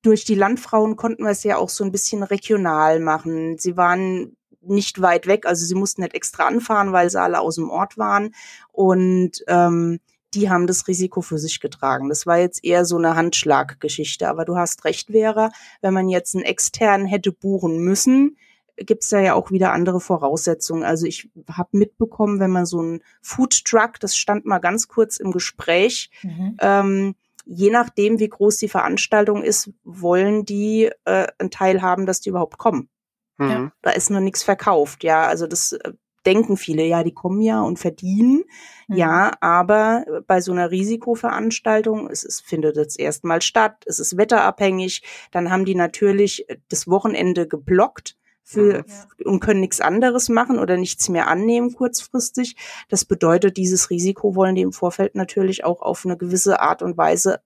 [0.02, 3.58] durch die Landfrauen konnten wir es ja auch so ein bisschen regional machen.
[3.58, 7.56] Sie waren nicht weit weg, also sie mussten nicht extra anfahren, weil sie alle aus
[7.56, 8.34] dem Ort waren.
[8.72, 10.00] Und ähm,
[10.36, 12.08] die haben das Risiko für sich getragen.
[12.08, 14.28] Das war jetzt eher so eine Handschlaggeschichte.
[14.28, 18.36] Aber du hast recht, Vera, wenn man jetzt einen externen hätte buchen müssen,
[18.76, 20.84] gibt's da ja auch wieder andere Voraussetzungen.
[20.84, 25.16] Also ich habe mitbekommen, wenn man so ein Food Truck, das stand mal ganz kurz
[25.16, 26.56] im Gespräch, mhm.
[26.60, 27.14] ähm,
[27.46, 32.28] je nachdem, wie groß die Veranstaltung ist, wollen die äh, einen Teil haben, dass die
[32.28, 32.90] überhaupt kommen.
[33.38, 33.72] Mhm.
[33.80, 35.26] Da ist nur nichts verkauft, ja.
[35.26, 35.92] Also das äh,
[36.26, 38.44] denken viele, ja, die kommen ja und verdienen.
[38.88, 38.96] Mhm.
[38.96, 45.02] Ja, aber bei so einer Risikoveranstaltung, es, es findet jetzt erstmal statt, es ist wetterabhängig,
[45.30, 49.06] dann haben die natürlich das Wochenende geblockt für, ja.
[49.24, 52.56] und können nichts anderes machen oder nichts mehr annehmen kurzfristig.
[52.88, 56.96] Das bedeutet, dieses Risiko wollen die im Vorfeld natürlich auch auf eine gewisse Art und
[56.96, 57.40] Weise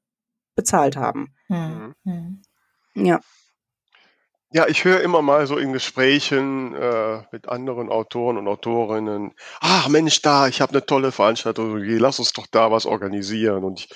[0.55, 1.35] bezahlt haben.
[1.49, 1.95] Mhm.
[2.05, 2.43] mhm.
[2.95, 3.21] Ja.
[4.53, 9.89] Ja, ich höre immer mal so in Gesprächen äh, mit anderen Autoren und Autorinnen, ach
[9.89, 13.63] Mensch, da, ich habe eine tolle Veranstaltung, lass uns doch da was organisieren.
[13.63, 13.89] Und ich,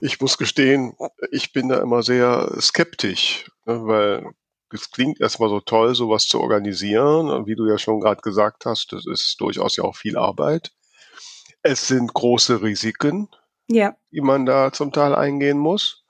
[0.00, 0.96] ich muss gestehen,
[1.30, 4.26] ich bin da immer sehr skeptisch, ne, weil
[4.72, 7.30] es klingt erstmal so toll, sowas zu organisieren.
[7.30, 10.72] Und wie du ja schon gerade gesagt hast, das ist durchaus ja auch viel Arbeit.
[11.62, 13.28] Es sind große Risiken,
[13.68, 13.94] ja.
[14.10, 16.05] die man da zum Teil eingehen muss.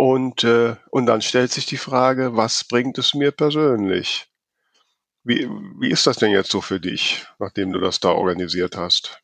[0.00, 4.32] Und, äh, und dann stellt sich die Frage, was bringt es mir persönlich?
[5.24, 5.46] Wie,
[5.78, 9.20] wie ist das denn jetzt so für dich, nachdem du das da organisiert hast?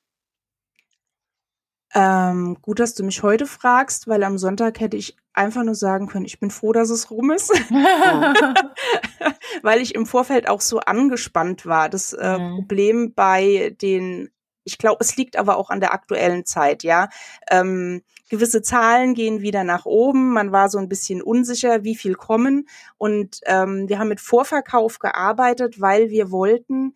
[1.94, 6.08] Ähm, gut, dass du mich heute fragst, weil am Sonntag hätte ich einfach nur sagen
[6.08, 7.52] können, ich bin froh, dass es rum ist.
[9.62, 11.88] weil ich im Vorfeld auch so angespannt war.
[11.88, 12.56] Das äh, mhm.
[12.56, 14.28] Problem bei den,
[14.66, 17.08] ich glaube, es liegt aber auch an der aktuellen Zeit, ja.
[17.48, 20.32] Ähm, gewisse Zahlen gehen wieder nach oben.
[20.32, 22.68] Man war so ein bisschen unsicher, wie viel kommen.
[22.98, 26.94] Und ähm, wir haben mit Vorverkauf gearbeitet, weil wir wollten,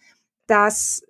[0.48, 1.02] dass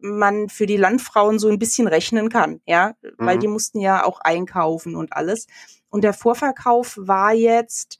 [0.00, 3.26] man für die Landfrauen so ein bisschen rechnen kann, ja, mhm.
[3.26, 5.48] weil die mussten ja auch einkaufen und alles.
[5.88, 7.98] Und der Vorverkauf war jetzt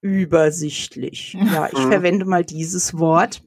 [0.00, 1.36] übersichtlich.
[1.44, 1.90] Ja, ich mhm.
[1.90, 3.42] verwende mal dieses Wort.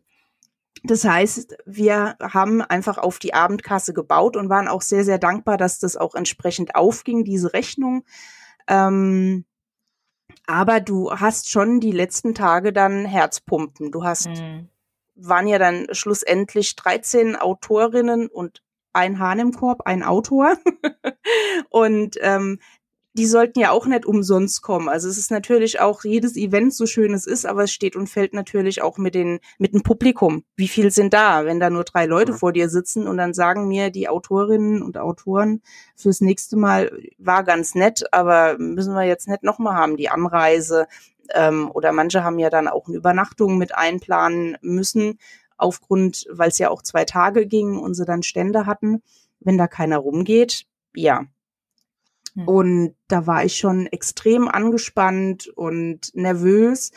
[0.84, 5.58] Das heißt, wir haben einfach auf die Abendkasse gebaut und waren auch sehr, sehr dankbar,
[5.58, 8.04] dass das auch entsprechend aufging, diese Rechnung.
[8.68, 9.46] Ähm,
[10.46, 13.92] aber du hast schon die letzten Tage dann Herzpumpen.
[13.92, 14.70] Du hast, mhm.
[15.16, 18.64] waren ja dann schlussendlich 13 Autorinnen und
[18.94, 20.58] ein Hahn im Korb, ein Autor.
[21.70, 22.60] und ähm,
[23.18, 24.90] die sollten ja auch nicht umsonst kommen.
[24.90, 28.08] Also es ist natürlich auch jedes Event, so schön es ist, aber es steht und
[28.08, 30.44] fällt natürlich auch mit den, mit dem Publikum.
[30.56, 32.38] Wie viel sind da, wenn da nur drei Leute ja.
[32.38, 35.64] vor dir sitzen und dann sagen mir die Autorinnen und Autoren
[35.96, 40.88] fürs nächste Mal war ganz nett, aber müssen wir jetzt nicht nochmal haben, die Anreise.
[41.34, 45.18] Ähm, oder manche haben ja dann auch eine Übernachtung mit einplanen müssen,
[45.58, 49.02] aufgrund, weil es ja auch zwei Tage ging und sie dann Stände hatten.
[49.40, 51.26] Wenn da keiner rumgeht, ja,
[52.38, 52.48] hm.
[52.48, 56.92] Und da war ich schon extrem angespannt und nervös.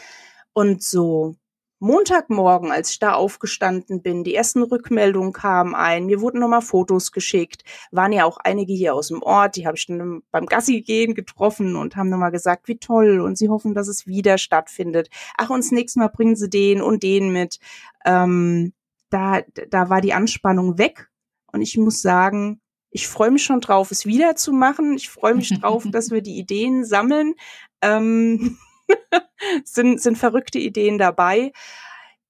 [0.52, 1.36] Und so
[1.78, 7.10] Montagmorgen, als ich da aufgestanden bin, die ersten Rückmeldungen kamen ein, mir wurden nochmal Fotos
[7.10, 10.82] geschickt, waren ja auch einige hier aus dem Ort, die habe ich dann beim Gassi
[10.82, 15.08] gehen getroffen und haben nochmal gesagt, wie toll und sie hoffen, dass es wieder stattfindet.
[15.38, 17.58] Ach, und das nächste Mal bringen sie den und den mit.
[18.04, 18.74] Ähm,
[19.08, 21.08] da, da war die Anspannung weg
[21.50, 24.94] und ich muss sagen, ich freue mich schon drauf, es wieder zu machen.
[24.94, 27.34] Ich freue mich drauf, dass wir die Ideen sammeln.
[27.82, 28.58] Ähm,
[29.64, 31.52] sind, sind verrückte Ideen dabei.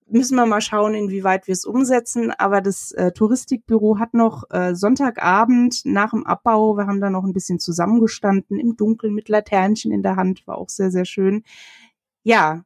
[0.07, 2.33] Müssen wir mal schauen, inwieweit wir es umsetzen.
[2.33, 7.25] Aber das äh, Touristikbüro hat noch äh, Sonntagabend nach dem Abbau, wir haben da noch
[7.25, 11.45] ein bisschen zusammengestanden im Dunkeln mit Laternchen in der Hand, war auch sehr, sehr schön.
[12.23, 12.65] Ja,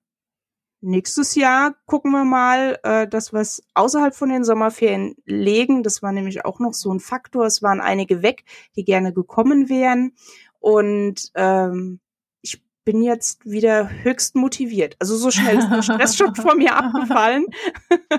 [0.85, 5.83] nächstes Jahr gucken wir mal, äh, dass wir es außerhalb von den Sommerferien legen.
[5.83, 7.47] Das war nämlich auch noch so ein Faktor.
[7.47, 8.45] Es waren einige weg,
[8.77, 10.13] die gerne gekommen wären.
[10.61, 12.01] Und ähm,
[12.43, 14.97] ich bin jetzt wieder höchst motiviert.
[14.99, 17.47] Also so schnell ist der Stress schon vor mir abgefallen.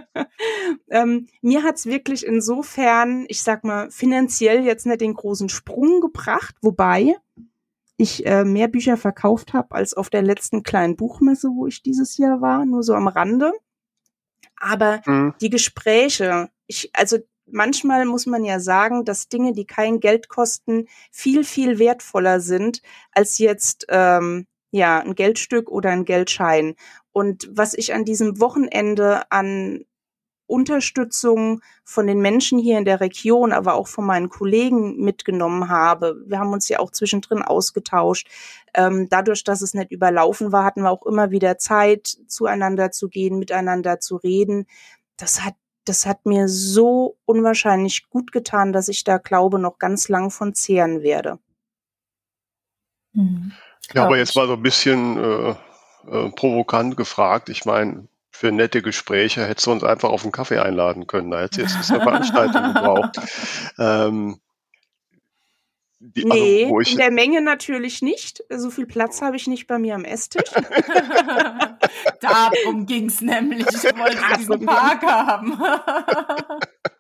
[0.90, 6.56] ähm, mir hat's wirklich insofern, ich sag mal, finanziell jetzt nicht den großen Sprung gebracht,
[6.62, 7.16] wobei
[7.98, 12.18] ich äh, mehr Bücher verkauft habe als auf der letzten kleinen Buchmesse, wo ich dieses
[12.18, 13.54] Jahr war, nur so am Rande.
[14.58, 15.34] Aber mhm.
[15.42, 20.88] die Gespräche, ich, also manchmal muss man ja sagen, dass Dinge, die kein Geld kosten,
[21.12, 22.82] viel, viel wertvoller sind
[23.12, 26.76] als jetzt ähm, ja ein Geldstück oder ein Geldschein.
[27.12, 29.86] Und was ich an diesem Wochenende an
[30.48, 36.22] Unterstützung von den Menschen hier in der Region, aber auch von meinen Kollegen mitgenommen habe.
[36.28, 38.28] Wir haben uns ja auch zwischendrin ausgetauscht.
[38.74, 43.10] Ähm, dadurch, dass es nicht überlaufen war, hatten wir auch immer wieder Zeit, zueinander zu
[43.10, 44.68] gehen, miteinander zu reden.
[45.18, 45.56] Das hat
[45.86, 50.56] das hat mir so unwahrscheinlich gut getan, dass ich da glaube, noch ganz lang von
[50.56, 51.40] zehren werde.
[53.14, 53.52] Mhm.
[53.94, 55.50] Ja, aber jetzt mal so ein bisschen äh,
[56.08, 57.50] äh, provokant gefragt.
[57.50, 61.32] Ich meine, für nette Gespräche hättest du uns einfach auf einen Kaffee einladen können.
[61.32, 63.20] Da hättest du jetzt eine Veranstaltung gebraucht.
[63.78, 64.40] Ähm,
[66.00, 68.44] die, also, nee, also, in der Menge natürlich nicht.
[68.50, 70.50] So viel Platz habe ich nicht bei mir am Esstisch.
[72.22, 73.66] Darum ging es nämlich.
[73.68, 75.60] Ich wollte diesen Park haben.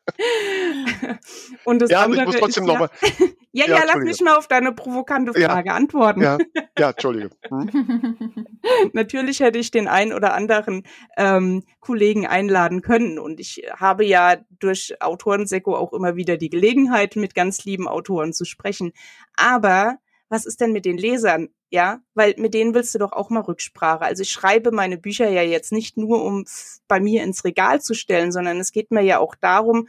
[1.63, 2.89] Und das ja, andere ich muss trotzdem ist, nochmal.
[3.57, 6.21] Ja, ja, ja lass mich mal auf deine provokante Frage ja, antworten.
[6.21, 6.37] Ja,
[6.77, 7.29] ja Entschuldige.
[7.47, 8.45] Hm?
[8.91, 10.83] Natürlich hätte ich den einen oder anderen
[11.15, 13.17] ähm, Kollegen einladen können.
[13.17, 18.33] Und ich habe ja durch Autorenseko auch immer wieder die Gelegenheit, mit ganz lieben Autoren
[18.33, 18.91] zu sprechen.
[19.37, 21.49] Aber was ist denn mit den Lesern?
[21.69, 24.05] Ja, weil mit denen willst du doch auch mal Rücksprache.
[24.05, 26.45] Also ich schreibe meine Bücher ja jetzt nicht nur, um
[26.87, 29.87] bei mir ins Regal zu stellen, sondern es geht mir ja auch darum,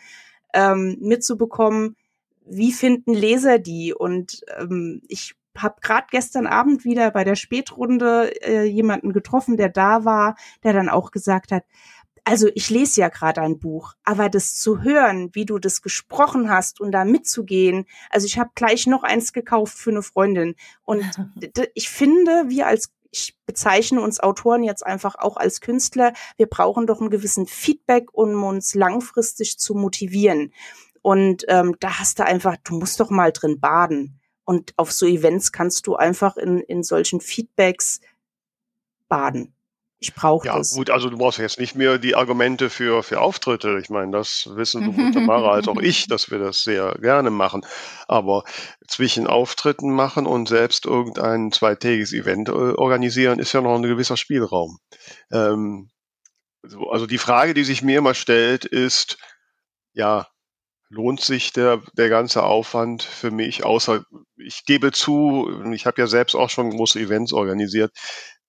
[0.54, 1.96] ähm, mitzubekommen,
[2.46, 3.92] wie finden Leser die?
[3.92, 9.68] Und ähm, ich habe gerade gestern Abend wieder bei der Spätrunde äh, jemanden getroffen, der
[9.68, 11.64] da war, der dann auch gesagt hat,
[12.26, 16.50] also ich lese ja gerade ein Buch, aber das zu hören, wie du das gesprochen
[16.50, 21.04] hast und da mitzugehen, also ich habe gleich noch eins gekauft für eine Freundin und
[21.74, 26.12] ich finde, wir als ich bezeichne uns Autoren jetzt einfach auch als Künstler.
[26.36, 30.52] Wir brauchen doch einen gewissen Feedback, um uns langfristig zu motivieren.
[31.00, 34.20] Und ähm, da hast du einfach, du musst doch mal drin baden.
[34.44, 38.00] Und auf so Events kannst du einfach in, in solchen Feedbacks
[39.08, 39.55] baden.
[39.98, 40.72] Ich brauche ja, das.
[40.72, 43.78] Ja, gut, also du brauchst jetzt nicht mehr die Argumente für, für Auftritte.
[43.80, 47.64] Ich meine, das wissen sowohl Tamara als auch ich, dass wir das sehr gerne machen.
[48.06, 48.44] Aber
[48.86, 54.18] zwischen Auftritten machen und selbst irgendein zweitägiges Event äh, organisieren, ist ja noch ein gewisser
[54.18, 54.78] Spielraum.
[55.32, 55.88] Ähm,
[56.90, 59.16] also die Frage, die sich mir immer stellt, ist,
[59.94, 60.26] ja,
[60.88, 64.04] lohnt sich der, der ganze Aufwand für mich, außer
[64.36, 67.92] ich gebe zu, ich habe ja selbst auch schon große Events organisiert.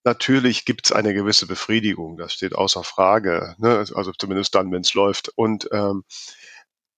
[0.04, 3.84] Natürlich gibt es eine gewisse Befriedigung, das steht außer Frage, ne?
[3.94, 5.30] also zumindest dann, wenn es läuft.
[5.34, 6.04] Und ähm,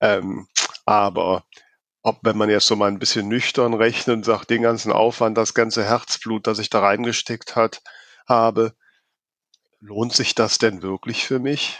[0.00, 0.46] ähm,
[0.84, 1.44] aber
[2.02, 5.36] ob wenn man jetzt so mal ein bisschen nüchtern rechnet und sagt, den ganzen Aufwand,
[5.36, 7.82] das ganze Herzblut, das ich da reingesteckt hat,
[8.26, 8.74] habe,
[9.80, 11.78] lohnt sich das denn wirklich für mich?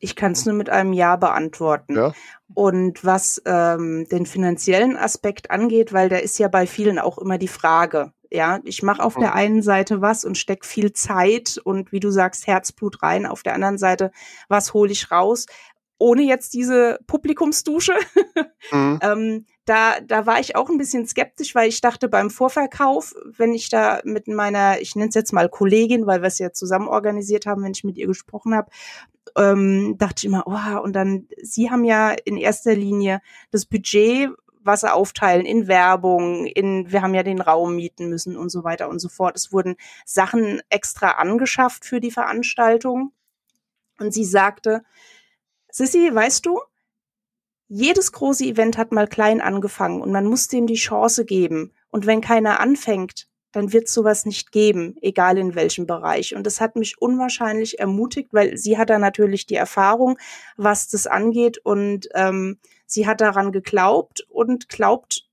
[0.00, 1.96] Ich kann es nur mit einem Ja beantworten.
[1.96, 2.12] Ja.
[2.52, 7.38] Und was ähm, den finanziellen Aspekt angeht, weil da ist ja bei vielen auch immer
[7.38, 8.12] die Frage.
[8.34, 12.10] Ja, ich mache auf der einen Seite was und steck viel Zeit und wie du
[12.10, 13.26] sagst, Herzblut rein.
[13.26, 14.10] Auf der anderen Seite,
[14.48, 15.46] was hole ich raus?
[15.98, 17.94] Ohne jetzt diese Publikumsdusche.
[18.72, 18.98] Mhm.
[19.02, 23.54] ähm, da, da war ich auch ein bisschen skeptisch, weil ich dachte beim Vorverkauf, wenn
[23.54, 26.88] ich da mit meiner, ich nenne es jetzt mal Kollegin, weil wir es ja zusammen
[26.88, 28.68] organisiert haben, wenn ich mit ihr gesprochen habe,
[29.36, 33.20] ähm, dachte ich immer, oh, und dann, Sie haben ja in erster Linie
[33.52, 34.30] das Budget,
[34.64, 38.64] was sie aufteilen in Werbung, in, wir haben ja den Raum mieten müssen und so
[38.64, 39.36] weiter und so fort.
[39.36, 43.12] Es wurden Sachen extra angeschafft für die Veranstaltung.
[43.98, 44.82] Und sie sagte,
[45.70, 46.60] Sissy, weißt du,
[47.68, 51.72] jedes große Event hat mal klein angefangen und man muss dem die Chance geben.
[51.90, 56.34] Und wenn keiner anfängt, dann wird sowas nicht geben, egal in welchem Bereich.
[56.34, 60.18] Und das hat mich unwahrscheinlich ermutigt, weil sie hat da natürlich die Erfahrung,
[60.56, 65.28] was das angeht und ähm, sie hat daran geglaubt und glaubt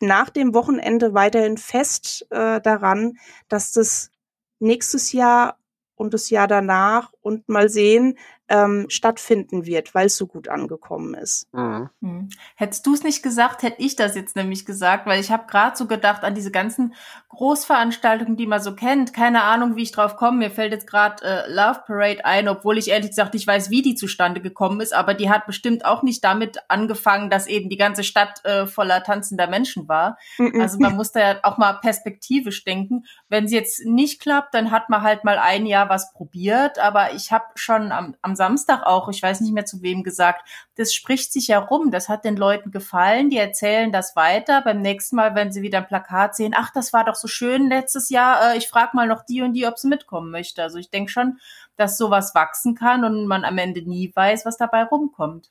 [0.00, 4.10] nach dem Wochenende weiterhin fest äh, daran, dass das
[4.58, 5.58] nächstes Jahr
[5.94, 11.14] und das Jahr danach und mal sehen, ähm, stattfinden wird, weil es so gut angekommen
[11.14, 11.46] ist.
[11.52, 11.88] Mhm.
[12.02, 12.28] Hm.
[12.56, 15.76] Hättest du es nicht gesagt, hätte ich das jetzt nämlich gesagt, weil ich habe gerade
[15.76, 16.94] so gedacht an diese ganzen
[17.30, 19.12] Großveranstaltungen, die man so kennt.
[19.12, 20.38] Keine Ahnung, wie ich drauf komme.
[20.38, 23.82] Mir fällt jetzt gerade äh, Love Parade ein, obwohl ich ehrlich gesagt nicht weiß, wie
[23.82, 27.76] die zustande gekommen ist, aber die hat bestimmt auch nicht damit angefangen, dass eben die
[27.76, 30.18] ganze Stadt äh, voller tanzender Menschen war.
[30.38, 30.60] Mhm.
[30.60, 33.04] Also man muss da ja auch mal perspektivisch denken.
[33.28, 37.14] Wenn es jetzt nicht klappt, dann hat man halt mal ein Jahr was probiert, aber
[37.14, 40.92] ich habe schon am, am Samstag auch, ich weiß nicht mehr zu wem gesagt, das
[40.92, 44.62] spricht sich ja rum, das hat den Leuten gefallen, die erzählen das weiter.
[44.62, 47.68] Beim nächsten Mal, wenn sie wieder ein Plakat sehen, ach, das war doch so schön
[47.68, 50.62] letztes Jahr, äh, ich frage mal noch die und die, ob sie mitkommen möchte.
[50.62, 51.38] Also ich denke schon,
[51.76, 55.50] dass sowas wachsen kann und man am Ende nie weiß, was dabei rumkommt.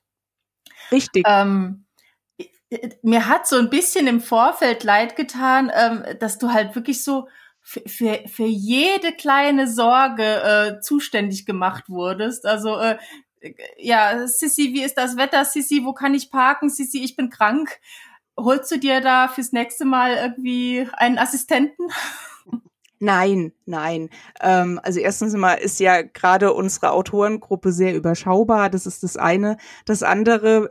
[0.91, 1.23] Richtig.
[1.27, 1.85] Ähm,
[3.01, 7.27] mir hat so ein bisschen im Vorfeld leid getan, ähm, dass du halt wirklich so
[7.63, 12.45] für, für jede kleine Sorge äh, zuständig gemacht wurdest.
[12.45, 12.97] Also äh,
[13.77, 15.45] ja, Sissy, wie ist das Wetter?
[15.45, 16.69] Sissy, wo kann ich parken?
[16.69, 17.79] Sissy, ich bin krank.
[18.37, 21.87] Holst du dir da fürs nächste Mal irgendwie einen Assistenten?
[22.99, 24.09] Nein, nein.
[24.39, 28.69] Ähm, also erstens mal ist ja gerade unsere Autorengruppe sehr überschaubar.
[28.69, 29.57] Das ist das eine.
[29.85, 30.69] Das andere,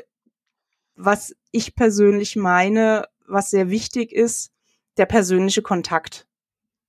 [0.95, 4.51] was ich persönlich meine, was sehr wichtig ist,
[4.97, 6.27] der persönliche Kontakt.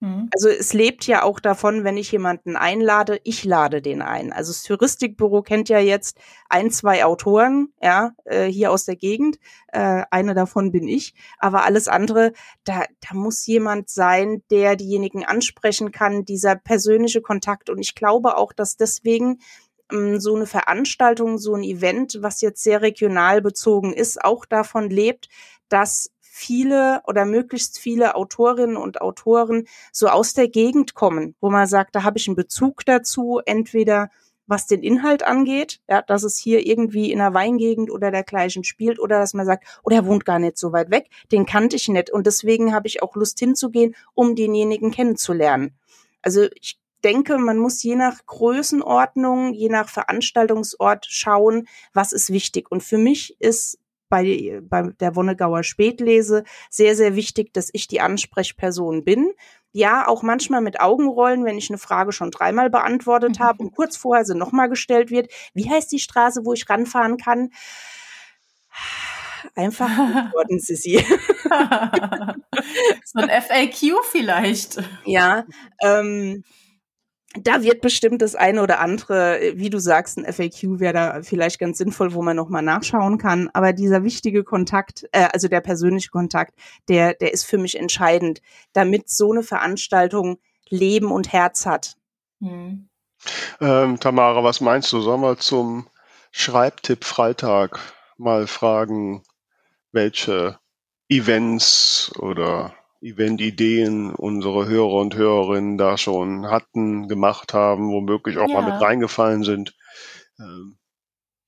[0.03, 0.29] Mhm.
[0.33, 4.33] Also es lebt ja auch davon, wenn ich jemanden einlade, ich lade den ein.
[4.33, 6.17] Also das Touristikbüro kennt ja jetzt
[6.49, 9.37] ein, zwei Autoren, ja, äh, hier aus der Gegend.
[9.69, 11.13] Äh, eine davon bin ich.
[11.39, 12.33] Aber alles andere,
[12.65, 17.69] da, da muss jemand sein, der diejenigen ansprechen kann, dieser persönliche Kontakt.
[17.69, 19.39] Und ich glaube auch, dass deswegen
[19.89, 24.89] ähm, so eine Veranstaltung, so ein Event, was jetzt sehr regional bezogen ist, auch davon
[24.89, 25.29] lebt,
[25.69, 31.67] dass viele oder möglichst viele Autorinnen und Autoren so aus der Gegend kommen, wo man
[31.67, 34.09] sagt, da habe ich einen Bezug dazu, entweder
[34.47, 38.99] was den Inhalt angeht, ja, dass es hier irgendwie in einer Weingegend oder dergleichen spielt
[38.99, 41.87] oder dass man sagt, oh, der wohnt gar nicht so weit weg, den kannte ich
[41.87, 45.77] nicht und deswegen habe ich auch Lust hinzugehen, um denjenigen kennenzulernen.
[46.23, 52.71] Also ich denke, man muss je nach Größenordnung, je nach Veranstaltungsort schauen, was ist wichtig.
[52.71, 53.77] Und für mich ist
[54.13, 59.31] bei, bei der Wonnegauer Spätlese sehr, sehr wichtig, dass ich die Ansprechperson bin.
[59.71, 63.97] Ja, auch manchmal mit Augenrollen, wenn ich eine Frage schon dreimal beantwortet habe und kurz
[63.97, 65.31] vorher sie nochmal gestellt wird.
[65.55, 67.49] Wie heißt die Straße, wo ich ranfahren kann?
[69.55, 71.03] Einfach antworten, Sissi.
[73.03, 74.83] so ein FAQ vielleicht.
[75.05, 75.45] Ja,
[75.81, 76.43] ähm,
[77.41, 81.59] da wird bestimmt das eine oder andere, wie du sagst, ein FAQ wäre da vielleicht
[81.59, 83.49] ganz sinnvoll, wo man nochmal nachschauen kann.
[83.53, 86.53] Aber dieser wichtige Kontakt, äh, also der persönliche Kontakt,
[86.87, 88.41] der, der ist für mich entscheidend,
[88.73, 90.37] damit so eine Veranstaltung
[90.69, 91.95] Leben und Herz hat.
[92.39, 92.87] Hm.
[93.61, 95.01] Ähm, Tamara, was meinst du?
[95.01, 95.87] Sollen wir zum
[96.31, 97.79] Schreibtipp Freitag
[98.17, 99.23] mal fragen,
[99.91, 100.59] welche
[101.09, 108.61] Events oder Event-Ideen unsere Hörer und Hörerinnen da schon hatten, gemacht haben, womöglich auch ja.
[108.61, 109.75] mal mit reingefallen sind.
[110.39, 110.77] Ähm.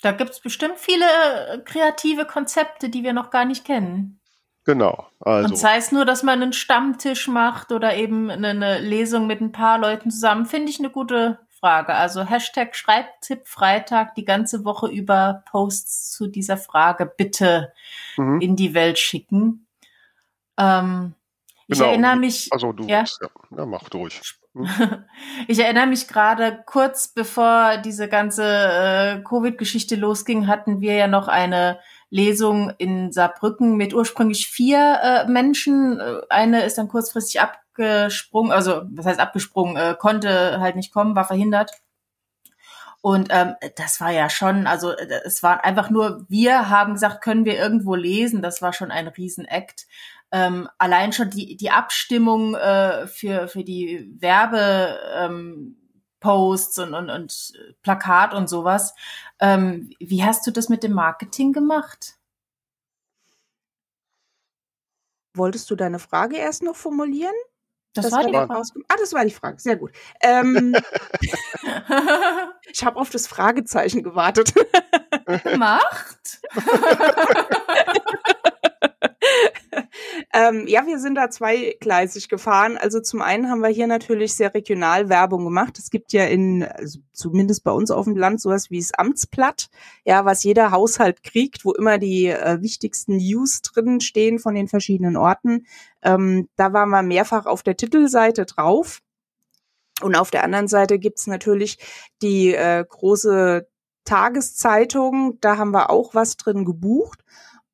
[0.01, 4.19] Da gibt's bestimmt viele äh, kreative Konzepte, die wir noch gar nicht kennen.
[4.65, 5.07] Genau.
[5.19, 5.49] Also.
[5.49, 9.51] Und sei es nur, dass man einen Stammtisch macht oder eben eine Lesung mit ein
[9.51, 11.93] paar Leuten zusammen, finde ich eine gute Frage.
[11.93, 17.73] Also Hashtag Schreibtipp Freitag die ganze Woche über Posts zu dieser Frage bitte
[18.17, 18.41] mhm.
[18.41, 19.67] in die Welt schicken.
[20.57, 21.13] Ähm,
[21.67, 21.89] ich genau.
[21.89, 22.47] erinnere mich.
[22.51, 23.29] Also du, ja, ja.
[23.57, 24.21] ja mach durch.
[24.53, 24.67] Hm?
[25.47, 31.27] ich erinnere mich gerade kurz bevor diese ganze äh, Covid-Geschichte losging, hatten wir ja noch
[31.27, 35.99] eine Lesung in Saarbrücken mit ursprünglich vier äh, Menschen.
[35.99, 41.15] Äh, eine ist dann kurzfristig abgesprungen, also was heißt abgesprungen, äh, konnte halt nicht kommen,
[41.15, 41.71] war verhindert.
[43.05, 47.21] Und ähm, das war ja schon, also äh, es war einfach nur, wir haben gesagt,
[47.21, 48.41] können wir irgendwo lesen.
[48.41, 49.85] Das war schon ein Riesenakt
[50.35, 55.77] ähm, allein schon die, die Abstimmung äh, für, für die Werbe, ähm,
[56.19, 58.93] Posts und, und, und Plakat und sowas.
[59.39, 62.17] Ähm, wie hast du das mit dem Marketing gemacht?
[65.33, 67.35] Wolltest du deine Frage erst noch formulieren?
[67.93, 68.61] Das, das war die Frage.
[68.89, 69.57] Ah, das war die Frage.
[69.61, 69.93] Sehr gut.
[70.21, 70.75] Ähm,
[72.69, 74.53] ich habe auf das Fragezeichen gewartet.
[75.55, 76.41] Macht.
[80.33, 82.77] ähm, ja, wir sind da zweigleisig gefahren.
[82.77, 85.77] Also zum einen haben wir hier natürlich sehr regional Werbung gemacht.
[85.79, 89.69] Es gibt ja in, also zumindest bei uns auf dem Land, sowas wie das Amtsblatt,
[90.03, 94.67] ja, was jeder Haushalt kriegt, wo immer die äh, wichtigsten News drin stehen von den
[94.67, 95.65] verschiedenen Orten.
[96.01, 99.01] Ähm, da waren wir mehrfach auf der Titelseite drauf.
[100.01, 101.77] Und auf der anderen Seite gibt's natürlich
[102.21, 103.65] die äh, große
[104.05, 107.23] Tageszeitung, da haben wir auch was drin gebucht.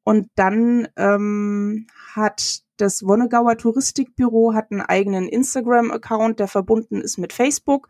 [0.04, 7.32] Und dann ähm, hat das Wonnegauer Touristikbüro hat einen eigenen Instagram-Account, der verbunden ist mit
[7.32, 7.88] Facebook.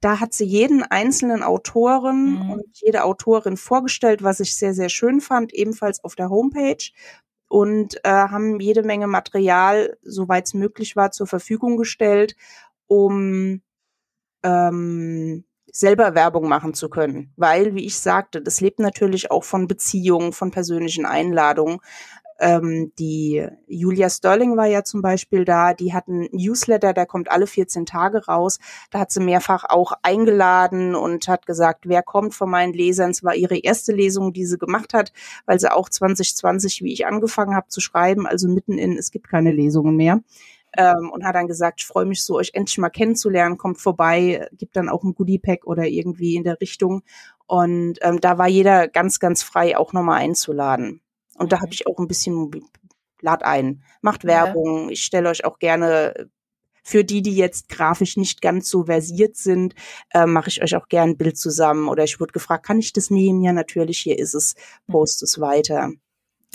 [0.00, 2.50] Da hat sie jeden einzelnen Autoren mhm.
[2.50, 6.90] und jede Autorin vorgestellt, was ich sehr, sehr schön fand, ebenfalls auf der Homepage.
[7.48, 12.36] Und äh, haben jede Menge Material, soweit es möglich war, zur Verfügung gestellt,
[12.86, 13.62] um
[14.42, 15.44] ähm,
[15.74, 17.32] selber Werbung machen zu können.
[17.36, 21.80] Weil, wie ich sagte, das lebt natürlich auch von Beziehungen, von persönlichen Einladungen.
[22.38, 27.30] Ähm, die Julia Sterling war ja zum Beispiel da, die hat einen Newsletter, der kommt
[27.30, 28.58] alle 14 Tage raus.
[28.90, 33.10] Da hat sie mehrfach auch eingeladen und hat gesagt, wer kommt von meinen Lesern.
[33.10, 35.12] Es war ihre erste Lesung, die sie gemacht hat,
[35.46, 39.28] weil sie auch 2020, wie ich angefangen habe zu schreiben, also mitten in, es gibt
[39.28, 40.20] keine Lesungen mehr,
[40.76, 44.48] ähm, und hat dann gesagt, ich freue mich so, euch endlich mal kennenzulernen, kommt vorbei,
[44.52, 47.02] gibt dann auch ein Goodie-Pack oder irgendwie in der Richtung.
[47.46, 51.00] Und ähm, da war jeder ganz, ganz frei, auch nochmal einzuladen.
[51.36, 52.50] Und da habe ich auch ein bisschen
[53.20, 54.84] lad ein, macht Werbung.
[54.84, 54.90] Ja.
[54.90, 56.28] Ich stelle euch auch gerne
[56.84, 59.74] für die, die jetzt grafisch nicht ganz so versiert sind,
[60.10, 61.88] äh, mache ich euch auch gern ein Bild zusammen.
[61.88, 63.42] Oder ich wurde gefragt, kann ich das nehmen?
[63.42, 64.54] Ja, natürlich, hier ist es,
[64.86, 64.92] mhm.
[64.92, 65.90] post es weiter.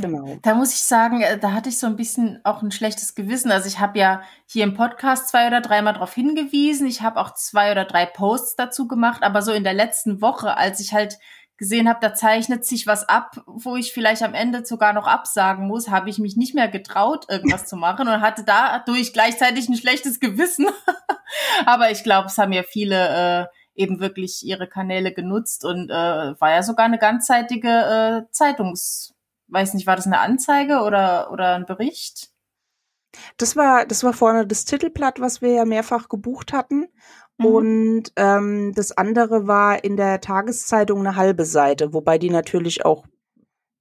[0.02, 0.38] Genau.
[0.42, 3.52] Da muss ich sagen, äh, da hatte ich so ein bisschen auch ein schlechtes Gewissen.
[3.52, 6.88] Also ich habe ja hier im Podcast zwei oder dreimal darauf hingewiesen.
[6.88, 9.24] Ich habe auch zwei oder drei Posts dazu gemacht.
[9.24, 11.18] Aber so in der letzten Woche, als ich halt
[11.60, 15.68] gesehen habe, da zeichnet sich was ab, wo ich vielleicht am Ende sogar noch absagen
[15.68, 19.76] muss, habe ich mich nicht mehr getraut, irgendwas zu machen und hatte dadurch gleichzeitig ein
[19.76, 20.68] schlechtes Gewissen.
[21.66, 25.94] Aber ich glaube, es haben ja viele äh, eben wirklich ihre Kanäle genutzt und äh,
[26.40, 29.14] war ja sogar eine ganzzeitige äh, Zeitungs,
[29.50, 32.32] weiß nicht, war das eine Anzeige oder oder ein Bericht?
[33.38, 36.88] Das war, das war vorne das Titelblatt, was wir ja mehrfach gebucht hatten.
[37.38, 37.46] Mhm.
[37.46, 43.06] Und ähm, das andere war in der Tageszeitung eine halbe Seite, wobei die natürlich auch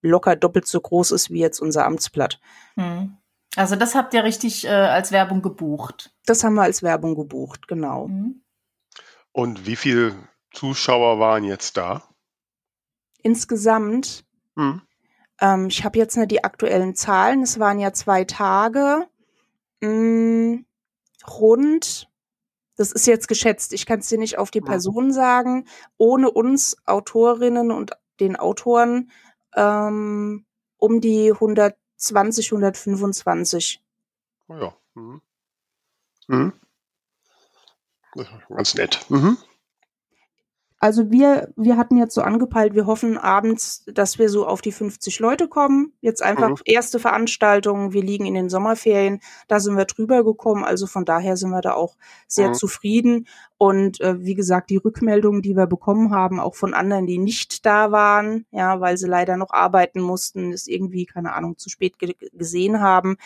[0.01, 2.41] locker doppelt so groß ist wie jetzt unser Amtsblatt.
[2.77, 3.19] Mhm.
[3.57, 6.15] Also das habt ihr richtig äh, als Werbung gebucht.
[6.27, 8.09] Das haben wir als Werbung gebucht, genau.
[8.09, 8.43] Mhm.
[9.33, 10.15] Und wie viele
[10.53, 12.03] Zuschauer waren jetzt da?
[13.23, 14.25] Insgesamt.
[15.41, 17.43] Ähm, ich habe jetzt nicht die aktuellen Zahlen.
[17.43, 19.07] Es waren ja zwei Tage.
[19.81, 20.65] Mh, mm,
[21.29, 22.09] rund
[22.79, 23.73] das ist jetzt geschätzt.
[23.73, 25.67] Ich kann es dir nicht auf die Person sagen.
[25.97, 29.11] Ohne uns Autorinnen und den Autoren
[29.57, 33.83] ähm, um die 120, 125.
[34.47, 34.77] Oh ja.
[34.95, 35.21] Mhm.
[36.29, 36.53] Mhm.
[38.49, 39.05] Ganz nett.
[39.09, 39.39] Mhm.
[40.81, 44.71] Also wir, wir hatten jetzt so angepeilt, wir hoffen abends, dass wir so auf die
[44.71, 45.93] 50 Leute kommen.
[46.01, 46.57] Jetzt einfach mhm.
[46.65, 50.63] erste Veranstaltung, wir liegen in den Sommerferien, da sind wir drüber gekommen.
[50.63, 51.97] Also von daher sind wir da auch
[52.29, 52.55] sehr mhm.
[52.55, 53.27] zufrieden.
[53.57, 57.67] Und äh, wie gesagt, die Rückmeldungen, die wir bekommen haben, auch von anderen, die nicht
[57.67, 61.99] da waren, ja, weil sie leider noch arbeiten mussten, ist irgendwie, keine Ahnung, zu spät
[61.99, 63.17] ge gesehen haben,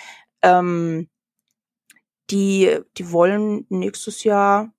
[0.40, 1.08] ähm,
[2.30, 4.72] die, die wollen nächstes Jahr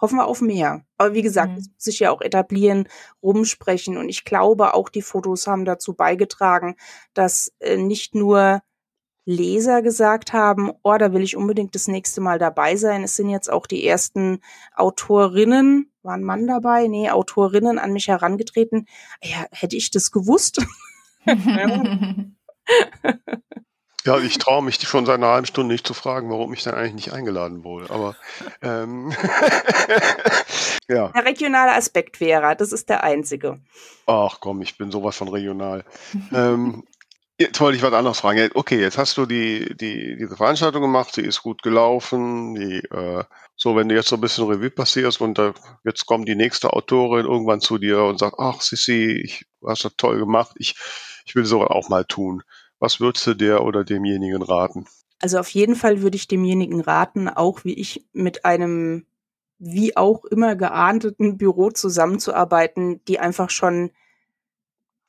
[0.00, 0.84] hoffen wir auf mehr.
[0.96, 1.66] Aber wie gesagt, mhm.
[1.76, 2.88] sich ja auch etablieren,
[3.22, 3.96] rumsprechen.
[3.96, 6.76] Und ich glaube, auch die Fotos haben dazu beigetragen,
[7.14, 8.62] dass äh, nicht nur
[9.26, 13.04] Leser gesagt haben, oh, da will ich unbedingt das nächste Mal dabei sein.
[13.04, 14.40] Es sind jetzt auch die ersten
[14.74, 16.86] Autorinnen, war ein Mann dabei?
[16.88, 18.86] Nee, Autorinnen an mich herangetreten.
[19.22, 20.64] Ja, hätte ich das gewusst?
[24.04, 26.74] Ja, ich traue mich schon seit einer halben Stunde nicht zu fragen, warum ich dann
[26.74, 27.90] eigentlich nicht eingeladen wurde.
[27.90, 28.16] Aber
[28.62, 29.12] ähm,
[30.88, 31.08] ja.
[31.08, 33.60] Der regionale Aspekt wäre, das ist der einzige.
[34.06, 35.84] Ach komm, ich bin sowas von regional.
[36.32, 36.84] ähm,
[37.38, 38.50] jetzt wollte ich was anderes fragen.
[38.54, 42.54] Okay, jetzt hast du die, die, diese Veranstaltung gemacht, sie ist gut gelaufen.
[42.54, 43.24] Die, äh,
[43.56, 45.52] so, wenn du jetzt so ein bisschen Revue passierst und da,
[45.84, 49.84] jetzt kommt die nächste Autorin irgendwann zu dir und sagt, ach Sissi, ich, du hast
[49.84, 50.74] das toll gemacht, ich,
[51.26, 52.42] ich will sowas auch mal tun.
[52.80, 54.86] Was würdest du der oder demjenigen raten?
[55.20, 59.06] Also auf jeden Fall würde ich demjenigen raten, auch wie ich mit einem
[59.58, 63.90] wie auch immer geahndeten Büro zusammenzuarbeiten, die einfach schon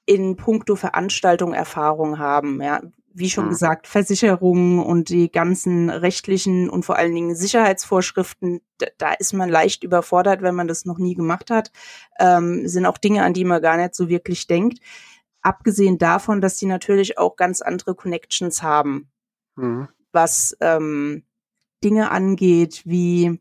[0.05, 2.61] in puncto Veranstaltung Erfahrung haben.
[2.61, 2.81] Ja,
[3.13, 3.51] wie schon hm.
[3.51, 9.49] gesagt, Versicherungen und die ganzen rechtlichen und vor allen Dingen Sicherheitsvorschriften, da, da ist man
[9.49, 11.71] leicht überfordert, wenn man das noch nie gemacht hat.
[12.19, 14.79] Ähm, sind auch Dinge, an die man gar nicht so wirklich denkt.
[15.41, 19.09] Abgesehen davon, dass sie natürlich auch ganz andere Connections haben,
[19.55, 19.87] mhm.
[20.11, 21.23] was ähm,
[21.83, 23.39] Dinge angeht, wie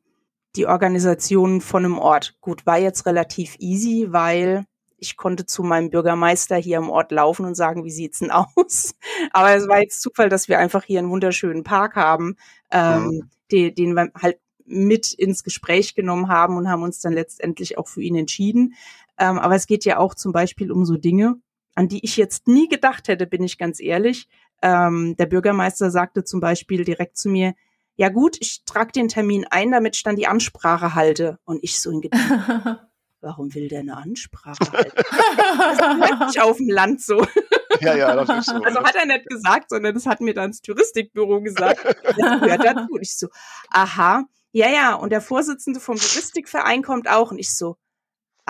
[0.56, 2.36] die Organisation von einem Ort.
[2.40, 4.64] Gut, war jetzt relativ easy, weil
[5.00, 8.94] ich konnte zu meinem Bürgermeister hier im Ort laufen und sagen, wie sieht's denn aus?
[9.32, 12.36] Aber es war jetzt Zufall, dass wir einfach hier einen wunderschönen Park haben,
[12.70, 13.30] ähm, mhm.
[13.50, 17.88] den, den wir halt mit ins Gespräch genommen haben und haben uns dann letztendlich auch
[17.88, 18.74] für ihn entschieden.
[19.18, 21.40] Ähm, aber es geht ja auch zum Beispiel um so Dinge,
[21.74, 24.28] an die ich jetzt nie gedacht hätte, bin ich ganz ehrlich.
[24.62, 27.54] Ähm, der Bürgermeister sagte zum Beispiel direkt zu mir,
[27.96, 31.38] ja gut, ich trage den Termin ein, damit ich dann die Ansprache halte.
[31.44, 32.78] Und ich so in Gedanken,
[33.20, 35.02] warum will der eine Ansprache halten?
[35.58, 35.78] das
[36.12, 37.26] ist nicht auf dem Land so.
[37.80, 38.62] Ja, ja, das ist so.
[38.62, 41.84] Also hat er nicht gesagt, sondern das hat mir dann das Touristikbüro gesagt.
[41.84, 42.92] Das gehört dazu.
[42.92, 43.28] Und ich so,
[43.70, 44.94] aha, ja, ja.
[44.94, 47.30] Und der Vorsitzende vom Touristikverein kommt auch.
[47.30, 47.76] Und ich so,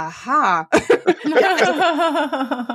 [0.08, 0.68] aha.
[0.70, 1.72] also,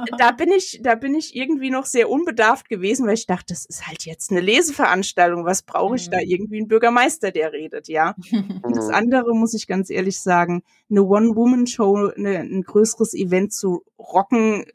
[0.18, 3.66] da bin ich, da bin ich irgendwie noch sehr unbedarft gewesen, weil ich dachte, das
[3.66, 5.46] ist halt jetzt eine Leseveranstaltung.
[5.46, 6.12] Was brauche ich mhm.
[6.12, 8.16] da irgendwie einen Bürgermeister, der redet, ja?
[8.64, 14.66] das andere muss ich ganz ehrlich sagen, eine One-Woman-Show, eine, ein größeres Event zu rocken,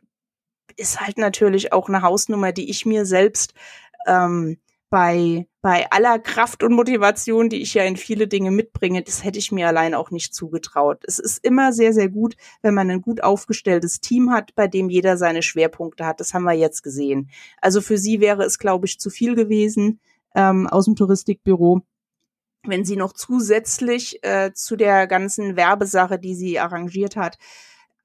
[0.76, 3.54] ist halt natürlich auch eine Hausnummer, die ich mir selbst
[4.06, 9.24] ähm, bei bei aller Kraft und Motivation, die ich ja in viele Dinge mitbringe, das
[9.24, 11.02] hätte ich mir allein auch nicht zugetraut.
[11.06, 14.88] Es ist immer sehr, sehr gut, wenn man ein gut aufgestelltes Team hat, bei dem
[14.88, 16.20] jeder seine Schwerpunkte hat.
[16.20, 17.30] Das haben wir jetzt gesehen.
[17.60, 20.00] Also für sie wäre es, glaube ich, zu viel gewesen
[20.34, 21.82] ähm, aus dem Touristikbüro
[22.64, 27.38] wenn sie noch zusätzlich äh, zu der ganzen Werbesache, die sie arrangiert hat,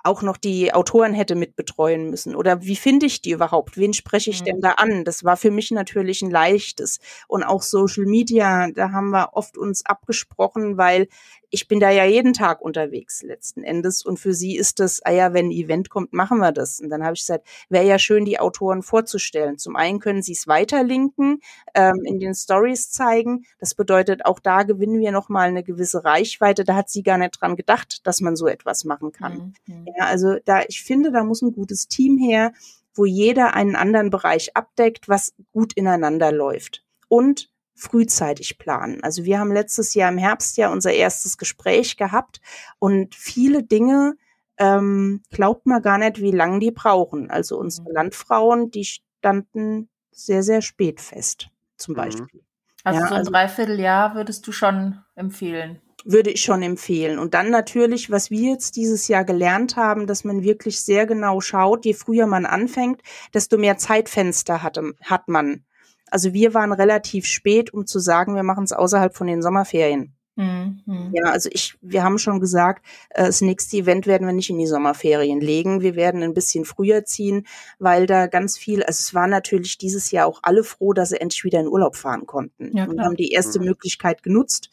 [0.05, 2.35] auch noch die Autoren hätte mitbetreuen müssen?
[2.35, 3.77] Oder wie finde ich die überhaupt?
[3.77, 4.45] Wen spreche ich mhm.
[4.45, 5.03] denn da an?
[5.03, 6.99] Das war für mich natürlich ein leichtes.
[7.27, 11.07] Und auch Social Media, da haben wir oft uns abgesprochen, weil
[11.55, 15.11] ich bin da ja jeden Tag unterwegs letzten Endes und für sie ist das, ah
[15.11, 16.81] ja, wenn ein Event kommt, machen wir das.
[16.81, 19.57] Und dann habe ich gesagt, wäre ja schön, die Autoren vorzustellen.
[19.57, 21.39] Zum einen können sie es weiterlinken,
[21.73, 23.45] ähm, in den Stories zeigen.
[23.57, 26.65] Das bedeutet, auch da gewinnen wir nochmal eine gewisse Reichweite.
[26.65, 29.55] Da hat sie gar nicht dran gedacht, dass man so etwas machen kann.
[29.65, 29.87] Mhm.
[29.97, 32.51] Ja, also da, ich finde, da muss ein gutes Team her,
[32.93, 36.83] wo jeder einen anderen Bereich abdeckt, was gut ineinander läuft.
[37.07, 39.03] Und frühzeitig planen.
[39.03, 42.39] Also wir haben letztes Jahr im Herbst ja unser erstes Gespräch gehabt
[42.79, 44.15] und viele Dinge
[44.57, 47.29] ähm, glaubt man gar nicht, wie lange die brauchen.
[47.29, 47.95] Also unsere mhm.
[47.95, 51.97] Landfrauen, die standen sehr, sehr spät fest, zum mhm.
[51.97, 52.41] Beispiel.
[52.83, 55.81] Also ja, so ein also, Dreivierteljahr würdest du schon empfehlen?
[56.05, 57.17] Würde ich schon empfehlen.
[57.17, 61.41] Und dann natürlich, was wir jetzt dieses Jahr gelernt haben, dass man wirklich sehr genau
[61.41, 63.01] schaut, je früher man anfängt,
[63.33, 65.65] desto mehr Zeitfenster hat, hat man.
[66.09, 70.15] Also wir waren relativ spät, um zu sagen, wir machen es außerhalb von den Sommerferien.
[70.37, 71.11] Mhm.
[71.13, 74.57] Ja, also ich, wir haben schon gesagt, äh, das nächste Event werden wir nicht in
[74.57, 75.81] die Sommerferien legen.
[75.81, 77.47] Wir werden ein bisschen früher ziehen,
[77.79, 81.21] weil da ganz viel, also es waren natürlich dieses Jahr auch alle froh, dass sie
[81.21, 82.75] endlich wieder in Urlaub fahren konnten.
[82.75, 83.65] Ja, und haben die erste mhm.
[83.67, 84.69] Möglichkeit genutzt.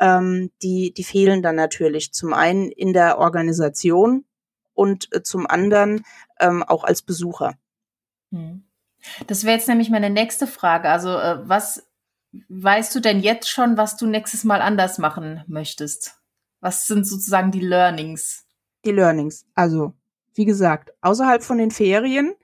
[0.00, 4.24] Ähm, die, die fehlen dann natürlich zum einen in der Organisation
[4.72, 6.04] und äh, zum anderen
[6.40, 7.54] ähm, auch als Besucher.
[8.30, 8.64] Mhm.
[9.26, 10.88] Das wäre jetzt nämlich meine nächste Frage.
[10.88, 11.86] Also, äh, was
[12.48, 16.16] weißt du denn jetzt schon, was du nächstes Mal anders machen möchtest?
[16.60, 18.46] Was sind sozusagen die Learnings?
[18.84, 19.46] Die Learnings.
[19.54, 19.94] Also,
[20.34, 22.34] wie gesagt, außerhalb von den Ferien,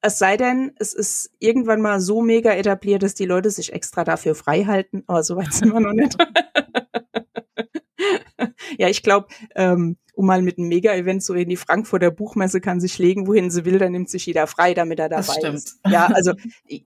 [0.00, 4.04] es sei denn, es ist irgendwann mal so mega etabliert, dass die Leute sich extra
[4.04, 6.16] dafür frei halten, aber so weit sind wir noch nicht.
[8.78, 12.80] ja, ich glaube, ähm, um mal mit einem Mega-Event so in die Frankfurter Buchmesse kann
[12.80, 15.78] sich legen, wohin sie will, dann nimmt sich jeder frei, damit er dabei ist.
[15.86, 16.32] Ja, also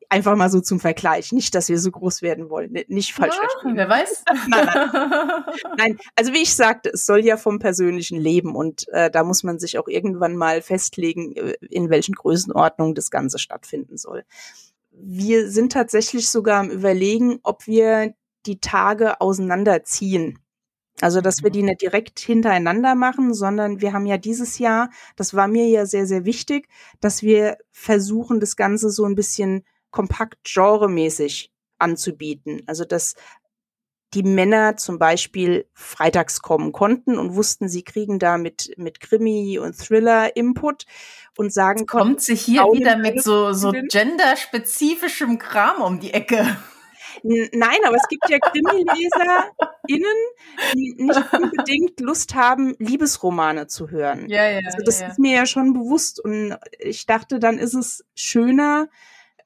[0.08, 1.30] einfach mal so zum Vergleich.
[1.30, 2.76] Nicht, dass wir so groß werden wollen.
[2.88, 3.76] Nicht falsch ja, verstehen.
[3.76, 4.24] Wer weiß?
[4.48, 5.44] nein, nein.
[5.78, 9.44] nein, also wie ich sagte, es soll ja vom persönlichen Leben und äh, da muss
[9.44, 14.24] man sich auch irgendwann mal festlegen, äh, in welchen Größenordnungen das Ganze stattfinden soll.
[14.90, 18.12] Wir sind tatsächlich sogar am Überlegen, ob wir
[18.46, 20.40] die Tage auseinanderziehen.
[21.00, 21.68] Also, dass wir die mhm.
[21.68, 26.06] nicht direkt hintereinander machen, sondern wir haben ja dieses Jahr, das war mir ja sehr,
[26.06, 26.68] sehr wichtig,
[27.00, 32.62] dass wir versuchen, das Ganze so ein bisschen kompakt genremäßig anzubieten.
[32.66, 33.14] Also, dass
[34.14, 39.58] die Männer zum Beispiel freitags kommen konnten und wussten, sie kriegen da mit, mit Krimi
[39.58, 40.84] und Thriller Input
[41.36, 46.56] und sagen, kommt sich hier wieder mit so, so genderspezifischem Kram um die Ecke.
[47.22, 50.16] Nein, aber es gibt ja KrimileserInnen,
[50.74, 54.28] die nicht unbedingt Lust haben, Liebesromane zu hören.
[54.28, 55.12] Ja, ja, also das ja, ja.
[55.12, 58.88] ist mir ja schon bewusst und ich dachte, dann ist es schöner,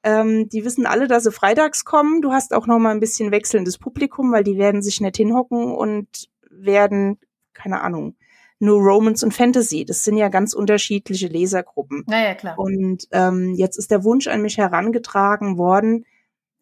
[0.03, 2.21] ähm, die wissen alle, dass sie freitags kommen.
[2.21, 5.73] Du hast auch noch mal ein bisschen wechselndes Publikum, weil die werden sich nicht hinhocken
[5.73, 7.19] und werden,
[7.53, 8.15] keine Ahnung,
[8.59, 9.83] nur Romance und Fantasy.
[9.83, 12.03] Das sind ja ganz unterschiedliche Lesergruppen.
[12.07, 12.57] Naja, klar.
[12.57, 16.05] Und ähm, jetzt ist der Wunsch an mich herangetragen worden,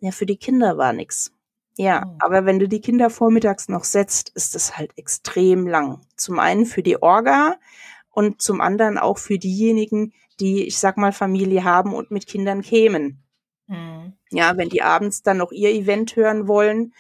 [0.04, 1.32] ja, für die Kinder war nix.
[1.78, 2.16] Ja, oh.
[2.20, 6.02] aber wenn du die Kinder vormittags noch setzt, ist das halt extrem lang.
[6.18, 7.56] Zum einen für die Orga
[8.12, 12.62] und zum anderen auch für diejenigen, die, ich sag mal, Familie haben und mit Kindern
[12.64, 13.24] kämen.
[13.68, 14.12] Mhm.
[14.30, 16.94] Ja, wenn die abends dann noch ihr Event hören wollen.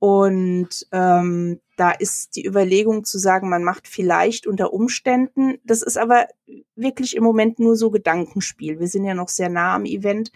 [0.00, 5.96] Und ähm, da ist die Überlegung zu sagen, man macht vielleicht unter Umständen, das ist
[5.96, 6.26] aber
[6.74, 8.80] wirklich im Moment nur so Gedankenspiel.
[8.80, 10.32] Wir sind ja noch sehr nah am Event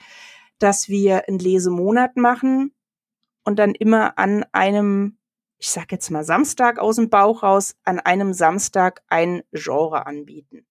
[0.63, 2.73] dass wir einen Lesemonat machen
[3.45, 5.19] und dann immer an einem,
[5.59, 10.65] ich sag jetzt mal Samstag aus dem Bauch raus, an einem Samstag ein Genre anbieten.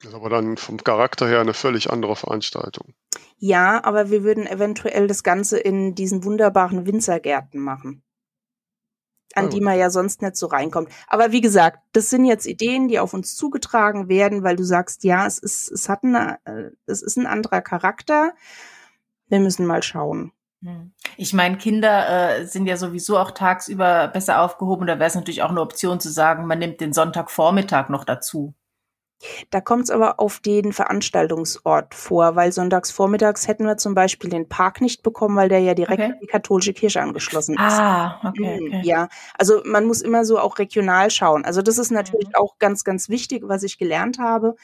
[0.00, 2.94] Das ist aber dann vom Charakter her eine völlig andere Veranstaltung.
[3.36, 8.02] Ja, aber wir würden eventuell das Ganze in diesen wunderbaren Winzergärten machen.
[9.34, 9.48] An oh.
[9.48, 10.90] die man ja sonst nicht so reinkommt.
[11.06, 15.04] Aber wie gesagt, das sind jetzt Ideen, die auf uns zugetragen werden, weil du sagst,
[15.04, 18.32] ja, es ist, es hat eine, äh, es ist ein anderer Charakter
[19.30, 20.32] wir müssen mal schauen.
[20.62, 20.92] Hm.
[21.16, 24.86] Ich meine, Kinder äh, sind ja sowieso auch tagsüber besser aufgehoben.
[24.86, 28.54] Da wäre es natürlich auch eine Option zu sagen, man nimmt den Sonntagvormittag noch dazu.
[29.50, 34.30] Da kommt es aber auf den Veranstaltungsort vor, weil sonntags vormittags hätten wir zum Beispiel
[34.30, 36.12] den Park nicht bekommen, weil der ja direkt okay.
[36.12, 37.60] an die katholische Kirche angeschlossen ist.
[37.60, 38.80] Ah, okay, mhm, okay.
[38.82, 41.44] Ja, also man muss immer so auch regional schauen.
[41.44, 42.34] Also das ist natürlich mhm.
[42.36, 44.56] auch ganz, ganz wichtig, was ich gelernt habe.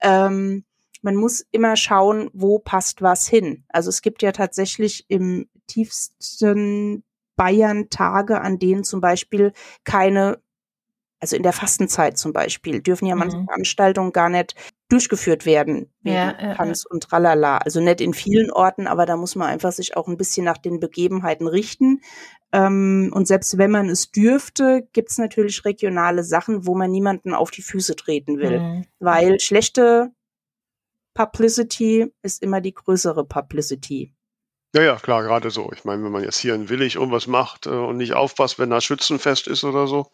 [0.00, 0.64] Ähm,
[1.04, 3.64] man muss immer schauen, wo passt was hin.
[3.68, 7.04] Also es gibt ja tatsächlich im tiefsten
[7.36, 9.52] Bayern Tage, an denen zum Beispiel
[9.84, 10.42] keine
[11.20, 13.46] also in der Fastenzeit zum Beispiel, dürfen ja manche mhm.
[13.46, 14.54] Veranstaltungen gar nicht
[14.90, 16.92] durchgeführt werden, wegen ja, ja, Tanz ja.
[16.92, 17.56] und Tralala.
[17.58, 20.58] Also nicht in vielen Orten, aber da muss man einfach sich auch ein bisschen nach
[20.58, 22.02] den Begebenheiten richten.
[22.52, 27.32] Ähm, und selbst wenn man es dürfte, gibt es natürlich regionale Sachen, wo man niemanden
[27.32, 28.60] auf die Füße treten will.
[28.60, 28.84] Mhm.
[28.98, 30.12] Weil schlechte
[31.14, 34.12] Publicity ist immer die größere Publicity.
[34.74, 35.70] Ja, ja, klar, gerade so.
[35.72, 38.70] Ich meine, wenn man jetzt hier in Willig irgendwas macht äh, und nicht aufpasst, wenn
[38.70, 40.10] da Schützenfest ist oder so,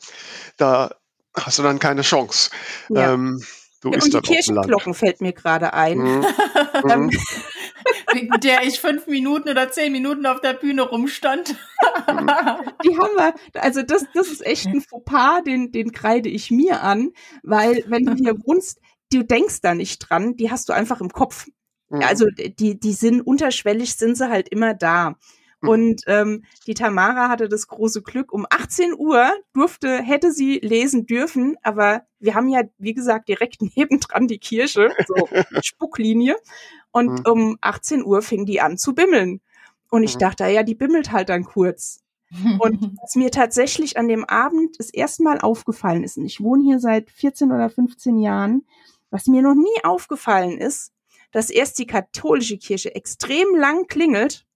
[0.58, 0.94] da
[1.34, 2.50] hast du dann keine Chance.
[2.90, 3.14] Ja.
[3.14, 3.42] Ähm,
[3.80, 5.98] du ja, und die Kirchenglocken fällt mir gerade ein.
[5.98, 6.26] Mhm.
[6.82, 7.10] Mhm.
[8.12, 11.50] Wegen der ich fünf Minuten oder zehn Minuten auf der Bühne rumstand.
[12.08, 16.82] Die haben wir, also das, das ist echt ein Fauxpas, den, den kreide ich mir
[16.82, 18.80] an, weil wenn du hier wohnst,
[19.12, 21.46] du denkst da nicht dran, die hast du einfach im Kopf.
[21.88, 22.02] Mhm.
[22.02, 25.16] Also die, die sind unterschwellig, sind sie halt immer da.
[25.60, 25.68] Mhm.
[25.68, 31.06] Und ähm, die Tamara hatte das große Glück, um 18 Uhr durfte, hätte sie lesen
[31.06, 35.28] dürfen, aber wir haben ja, wie gesagt, direkt nebendran die Kirche, so
[35.62, 36.36] Spucklinie.
[36.92, 37.32] Und mhm.
[37.32, 39.40] um 18 Uhr fing die an zu bimmeln.
[39.90, 40.20] Und ich mhm.
[40.20, 42.02] dachte, ja, die bimmelt halt dann kurz.
[42.58, 46.64] Und was mir tatsächlich an dem Abend das erste Mal aufgefallen ist, und ich wohne
[46.64, 48.64] hier seit 14 oder 15 Jahren,
[49.10, 50.92] was mir noch nie aufgefallen ist,
[51.32, 54.46] dass erst die katholische Kirche extrem lang klingelt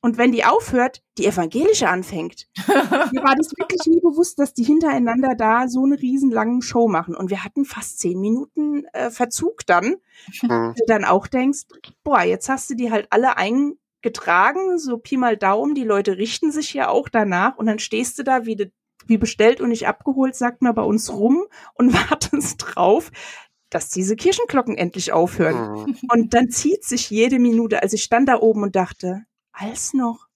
[0.00, 2.48] und wenn die aufhört, die evangelische anfängt.
[2.66, 7.16] Mir war das wirklich nie bewusst, dass die hintereinander da so eine riesenlange Show machen.
[7.16, 9.96] Und wir hatten fast zehn Minuten äh, Verzug dann.
[10.42, 10.74] Mhm.
[10.76, 11.62] Du dann auch denkst,
[12.04, 16.52] boah, jetzt hast du die halt alle eingetragen, so Pi mal Daumen, die Leute richten
[16.52, 18.70] sich ja auch danach und dann stehst du da wie,
[19.06, 23.10] wie bestellt und nicht abgeholt, sagt man bei uns rum und wartest drauf,
[23.70, 25.84] dass diese Kirchenglocken endlich aufhören.
[25.84, 25.98] Mhm.
[26.10, 27.82] Und dann zieht sich jede Minute.
[27.82, 30.26] Also ich stand da oben und dachte, als noch.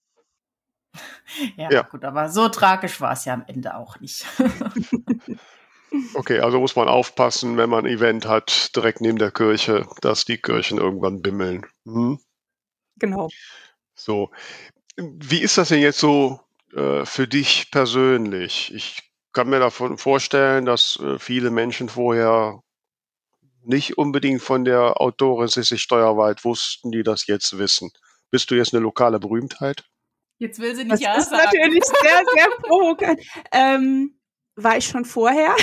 [1.56, 4.26] Ja, ja, gut, aber so tragisch war es ja am Ende auch nicht.
[6.14, 10.26] okay, also muss man aufpassen, wenn man ein Event hat, direkt neben der Kirche, dass
[10.26, 11.66] die Kirchen irgendwann bimmeln.
[11.86, 12.20] Hm?
[12.96, 13.30] Genau.
[13.94, 14.30] So.
[14.96, 16.40] Wie ist das denn jetzt so
[16.74, 18.72] äh, für dich persönlich?
[18.74, 22.62] Ich kann mir davon vorstellen, dass äh, viele Menschen vorher
[23.64, 27.90] nicht unbedingt von der Autorin Sissi Steuerwald wussten, die das jetzt wissen.
[28.30, 29.84] Bist du jetzt eine lokale Berühmtheit?
[30.38, 31.42] Jetzt will sie nicht das ja ist sagen.
[31.44, 33.20] natürlich sehr, sehr provokant.
[33.52, 34.18] Ähm,
[34.56, 35.54] war ich schon vorher?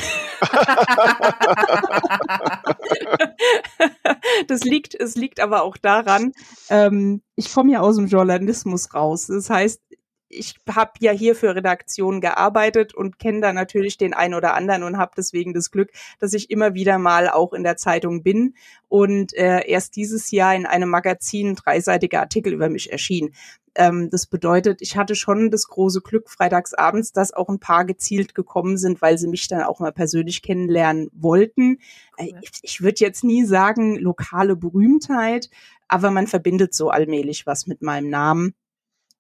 [4.48, 6.32] das liegt, es liegt aber auch daran,
[6.70, 9.28] ähm, ich komme ja aus dem Journalismus raus.
[9.28, 9.82] Das heißt,
[10.30, 14.84] ich habe ja hier für Redaktionen gearbeitet und kenne da natürlich den einen oder anderen
[14.84, 18.54] und habe deswegen das Glück, dass ich immer wieder mal auch in der Zeitung bin
[18.88, 23.34] und äh, erst dieses Jahr in einem Magazin ein dreiseitiger Artikel über mich erschien.
[23.76, 28.36] Ähm, das bedeutet, ich hatte schon das große Glück freitagsabends, dass auch ein paar gezielt
[28.36, 31.78] gekommen sind, weil sie mich dann auch mal persönlich kennenlernen wollten.
[32.18, 35.50] Äh, ich, ich würde jetzt nie sagen lokale Berühmtheit,
[35.88, 38.54] aber man verbindet so allmählich was mit meinem Namen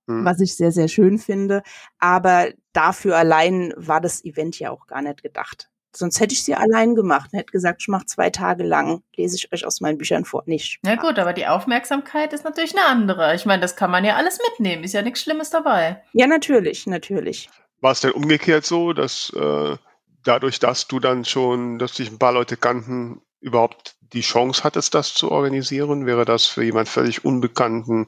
[0.10, 0.26] mhm.
[0.26, 1.64] was ich sehr, sehr schön finde.
[1.99, 5.70] Aber dafür allein war das Event ja auch gar nicht gedacht.
[5.95, 9.36] Sonst hätte ich sie allein gemacht und hätte gesagt, ich mache zwei Tage lang, lese
[9.36, 10.43] ich euch aus meinen Büchern vor.
[10.45, 10.80] Nicht.
[10.86, 13.34] Ja gut, aber die Aufmerksamkeit ist natürlich eine andere.
[13.34, 14.84] Ich meine, das kann man ja alles mitnehmen.
[14.84, 16.03] Ist ja nichts Schlimmes dabei.
[16.14, 17.49] Ja, natürlich, natürlich.
[17.82, 19.78] War es denn umgekehrt so, dass äh,
[20.24, 24.93] dadurch, dass du dann schon, dass dich ein paar Leute kannten, überhaupt die Chance hattest,
[24.93, 26.05] das zu organisieren?
[26.05, 28.07] Wäre das für jemand völlig Unbekannten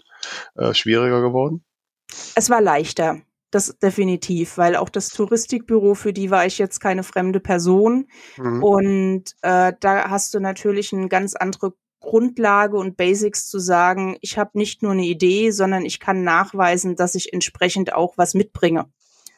[0.56, 1.64] äh, schwieriger geworden?
[2.36, 7.04] Es war leichter, das definitiv, weil auch das Touristikbüro, für die war ich jetzt keine
[7.04, 8.08] fremde Person.
[8.38, 8.64] Mhm.
[8.64, 14.38] Und äh, da hast du natürlich eine ganz andere Grundlage und Basics zu sagen, ich
[14.38, 18.88] habe nicht nur eine Idee, sondern ich kann nachweisen, dass ich entsprechend auch was mitbringe,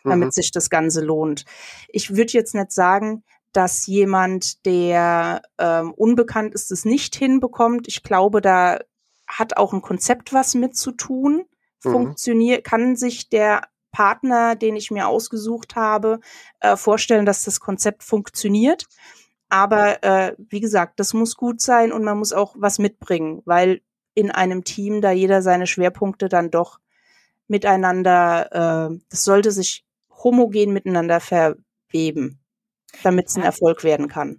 [0.03, 0.31] damit mhm.
[0.31, 1.43] sich das Ganze lohnt.
[1.89, 7.87] Ich würde jetzt nicht sagen, dass jemand, der ähm, unbekannt ist, es nicht hinbekommt.
[7.87, 8.79] Ich glaube, da
[9.27, 11.45] hat auch ein Konzept was mit zu tun.
[11.83, 11.91] Mhm.
[11.91, 13.61] funktioniert, kann sich der
[13.91, 16.19] Partner, den ich mir ausgesucht habe,
[16.59, 18.87] äh, vorstellen, dass das Konzept funktioniert.
[19.49, 23.81] Aber äh, wie gesagt, das muss gut sein und man muss auch was mitbringen, weil
[24.15, 26.79] in einem Team da jeder seine Schwerpunkte dann doch
[27.47, 29.85] miteinander, äh, das sollte sich
[30.23, 32.39] homogen miteinander verweben,
[33.03, 34.37] damit es ein Erfolg werden kann.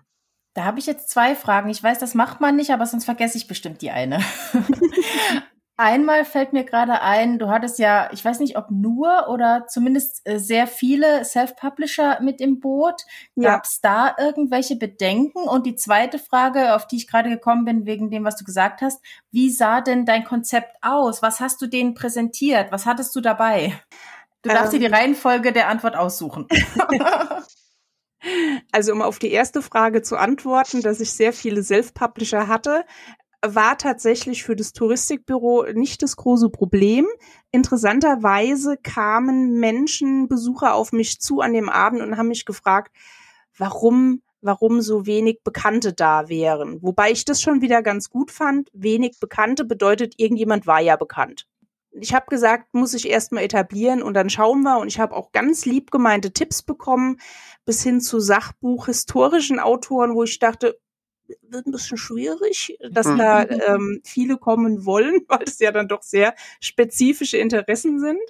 [0.54, 1.68] Da habe ich jetzt zwei Fragen.
[1.70, 4.20] Ich weiß, das macht man nicht, aber sonst vergesse ich bestimmt die eine.
[5.76, 10.20] Einmal fällt mir gerade ein, du hattest ja, ich weiß nicht, ob nur oder zumindest
[10.24, 13.02] äh, sehr viele Self-Publisher mit im Boot.
[13.34, 13.54] Ja.
[13.54, 15.48] Gab es da irgendwelche Bedenken?
[15.48, 18.82] Und die zweite Frage, auf die ich gerade gekommen bin, wegen dem, was du gesagt
[18.82, 19.02] hast,
[19.32, 21.22] wie sah denn dein Konzept aus?
[21.22, 22.70] Was hast du denen präsentiert?
[22.70, 23.74] Was hattest du dabei?
[24.42, 24.94] Du darfst ähm, dir die.
[24.94, 26.46] Reihenfolge der Antwort aussuchen.
[28.72, 32.84] Also um auf die erste Frage zu antworten, dass ich sehr viele Self-Publisher hatte,
[33.46, 37.06] war tatsächlich für das Touristikbüro nicht das große Problem.
[37.50, 42.94] Interessanterweise kamen Menschen, Besucher auf mich zu an dem Abend und haben mich gefragt,
[43.56, 46.82] warum warum so wenig Bekannte da wären.
[46.82, 48.68] Wobei ich das schon wieder ganz gut fand.
[48.74, 51.46] Wenig Bekannte bedeutet, irgendjemand war ja bekannt.
[51.92, 54.78] Ich habe gesagt, muss ich erstmal etablieren und dann schauen wir.
[54.78, 57.18] Und ich habe auch ganz lieb gemeinte Tipps bekommen,
[57.64, 60.78] bis hin zu Sachbuch historischen Autoren, wo ich dachte,
[61.42, 63.18] wird ein bisschen schwierig, dass mhm.
[63.18, 68.20] da ähm, viele kommen wollen, weil es ja dann doch sehr spezifische Interessen sind.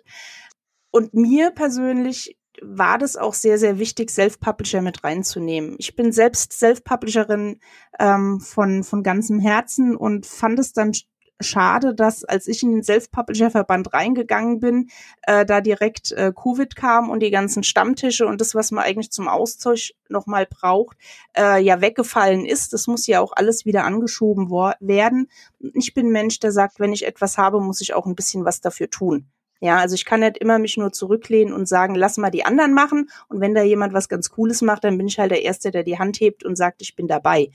[0.91, 5.75] Und mir persönlich war das auch sehr, sehr wichtig, Self-Publisher mit reinzunehmen.
[5.79, 7.59] Ich bin selbst Self-Publisherin
[7.99, 10.93] ähm, von, von ganzem Herzen und fand es dann
[11.41, 14.89] schade, dass als ich in den Self-Publisher-Verband reingegangen bin,
[15.23, 19.11] äh, da direkt äh, Covid kam und die ganzen Stammtische und das, was man eigentlich
[19.11, 20.97] zum Austausch nochmal braucht,
[21.37, 22.73] äh, ja weggefallen ist.
[22.73, 25.29] Das muss ja auch alles wieder angeschoben werden.
[25.75, 28.61] Ich bin Mensch, der sagt, wenn ich etwas habe, muss ich auch ein bisschen was
[28.61, 29.27] dafür tun.
[29.61, 32.75] Ja, also ich kann nicht immer mich nur zurücklehnen und sagen, lass mal die anderen
[32.75, 33.09] machen.
[33.29, 35.85] Und wenn da jemand was ganz Cooles macht, dann bin ich halt der Erste, der
[35.85, 37.51] die Hand hebt und sagt, ich bin dabei.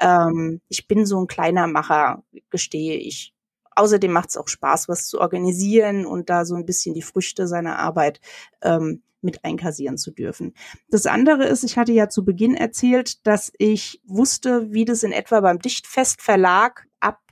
[0.00, 3.34] Ähm, ich bin so ein kleiner Macher, gestehe ich.
[3.76, 7.48] Außerdem macht es auch Spaß, was zu organisieren und da so ein bisschen die Früchte
[7.48, 8.20] seiner Arbeit
[8.62, 10.54] ähm, mit einkassieren zu dürfen.
[10.90, 15.12] Das andere ist, ich hatte ja zu Beginn erzählt, dass ich wusste, wie das in
[15.12, 16.86] etwa beim Dichtfest Verlag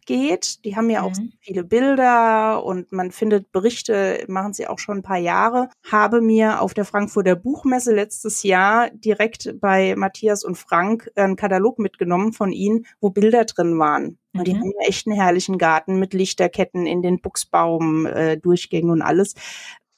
[0.07, 0.64] geht.
[0.64, 1.32] Die haben ja auch mhm.
[1.40, 5.68] viele Bilder und man findet Berichte, machen sie auch schon ein paar Jahre.
[5.90, 11.78] Habe mir auf der Frankfurter Buchmesse letztes Jahr direkt bei Matthias und Frank einen Katalog
[11.78, 14.18] mitgenommen von ihnen, wo Bilder drin waren.
[14.34, 14.61] Und die mhm.
[14.61, 19.34] haben ja echt einen herrlichen Garten mit Lichterketten in den Buchsbaum, äh, Durchgängen und alles.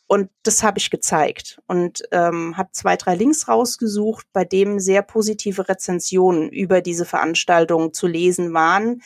[0.07, 5.01] Und das habe ich gezeigt und ähm, habe zwei, drei Links rausgesucht, bei dem sehr
[5.01, 9.01] positive Rezensionen über diese Veranstaltung zu lesen waren.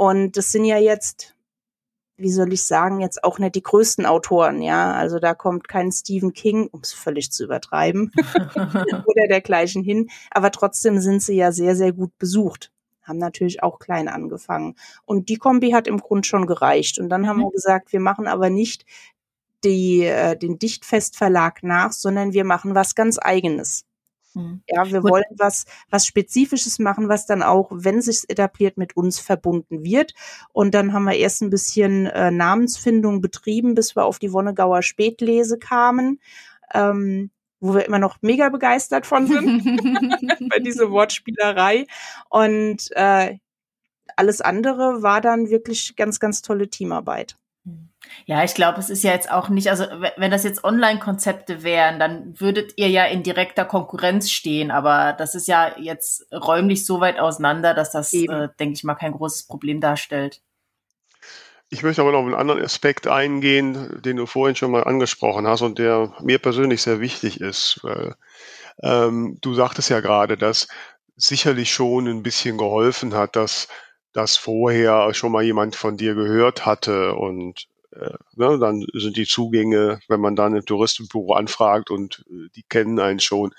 [0.00, 1.36] Und das sind ja jetzt,
[2.16, 4.94] wie soll ich sagen, jetzt auch nicht die größten Autoren, ja.
[4.94, 8.10] Also da kommt kein Stephen King, um es völlig zu übertreiben,
[8.56, 10.08] oder dergleichen hin.
[10.30, 12.72] Aber trotzdem sind sie ja sehr, sehr gut besucht.
[13.02, 14.74] Haben natürlich auch klein angefangen.
[15.04, 16.98] Und die Kombi hat im Grund schon gereicht.
[16.98, 17.26] Und dann mhm.
[17.26, 18.86] haben wir gesagt, wir machen aber nicht
[19.64, 23.84] die, äh, den Dichtfestverlag nach, sondern wir machen was ganz eigenes.
[24.34, 24.62] Mhm.
[24.68, 29.18] Ja, wir wollen was, was Spezifisches machen, was dann auch, wenn sich etabliert, mit uns
[29.18, 30.14] verbunden wird.
[30.52, 34.82] Und dann haben wir erst ein bisschen äh, Namensfindung betrieben, bis wir auf die Wonnegauer
[34.82, 36.20] Spätlese kamen.
[36.72, 39.64] Ähm, wo wir immer noch mega begeistert von sind,
[40.48, 41.86] bei dieser Wortspielerei.
[42.30, 43.38] Und äh,
[44.16, 47.36] alles andere war dann wirklich ganz, ganz tolle Teamarbeit.
[48.26, 49.84] Ja, ich glaube, es ist ja jetzt auch nicht, also
[50.16, 55.34] wenn das jetzt Online-Konzepte wären, dann würdet ihr ja in direkter Konkurrenz stehen, aber das
[55.34, 59.46] ist ja jetzt räumlich so weit auseinander, dass das, äh, denke ich mal, kein großes
[59.46, 60.40] Problem darstellt.
[61.72, 65.46] Ich möchte aber noch auf einen anderen Aspekt eingehen, den du vorhin schon mal angesprochen
[65.46, 67.78] hast und der mir persönlich sehr wichtig ist.
[67.82, 68.16] Weil,
[68.82, 70.66] ähm, du sagtest ja gerade, dass
[71.16, 73.68] sicherlich schon ein bisschen geholfen hat, dass
[74.12, 79.26] dass vorher schon mal jemand von dir gehört hatte und äh, ne, dann sind die
[79.26, 83.52] Zugänge, wenn man dann ein Touristenbüro anfragt und äh, die kennen einen schon,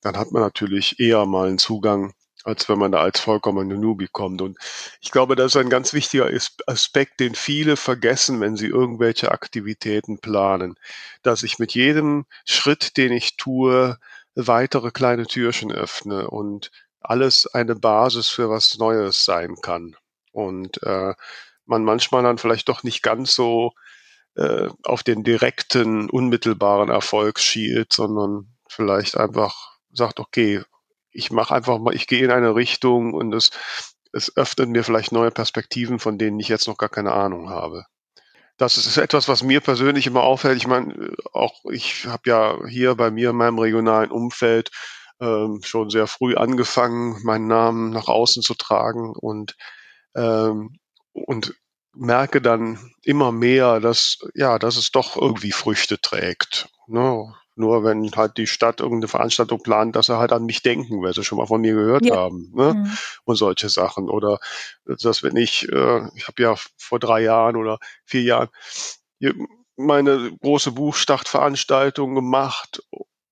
[0.00, 4.08] dann hat man natürlich eher mal einen Zugang, als wenn man da als vollkommener Newbie
[4.10, 4.42] kommt.
[4.42, 4.58] Und
[5.00, 6.28] ich glaube, das ist ein ganz wichtiger
[6.66, 10.76] Aspekt, den viele vergessen, wenn sie irgendwelche Aktivitäten planen,
[11.22, 13.98] dass ich mit jedem Schritt, den ich tue,
[14.34, 16.70] weitere kleine Türchen öffne und
[17.04, 19.96] alles eine Basis für was Neues sein kann.
[20.32, 21.14] Und äh,
[21.66, 23.72] man manchmal dann vielleicht doch nicht ganz so
[24.34, 30.62] äh, auf den direkten, unmittelbaren Erfolg schielt, sondern vielleicht einfach sagt, okay,
[31.10, 33.50] ich mache einfach mal, ich gehe in eine Richtung und es,
[34.12, 37.84] es öffnet mir vielleicht neue Perspektiven, von denen ich jetzt noch gar keine Ahnung habe.
[38.56, 40.56] Das ist etwas, was mir persönlich immer auffällt.
[40.56, 44.70] Ich meine, auch ich habe ja hier bei mir in meinem regionalen Umfeld
[45.22, 49.56] ähm, schon sehr früh angefangen, meinen Namen nach außen zu tragen und
[50.14, 50.78] ähm,
[51.12, 51.54] und
[51.94, 56.68] merke dann immer mehr, dass ja, dass es doch irgendwie Früchte trägt.
[56.86, 57.32] Ne?
[57.54, 61.12] nur wenn halt die Stadt irgendeine Veranstaltung plant, dass sie halt an mich denken, weil
[61.12, 62.16] sie schon mal von mir gehört ja.
[62.16, 62.50] haben.
[62.54, 62.74] Ne?
[62.74, 62.98] Mhm.
[63.24, 64.08] Und solche Sachen.
[64.08, 64.38] Oder
[64.84, 68.48] dass wenn ich, äh, ich habe ja vor drei Jahren oder vier Jahren
[69.76, 72.82] meine große Buchstartveranstaltung gemacht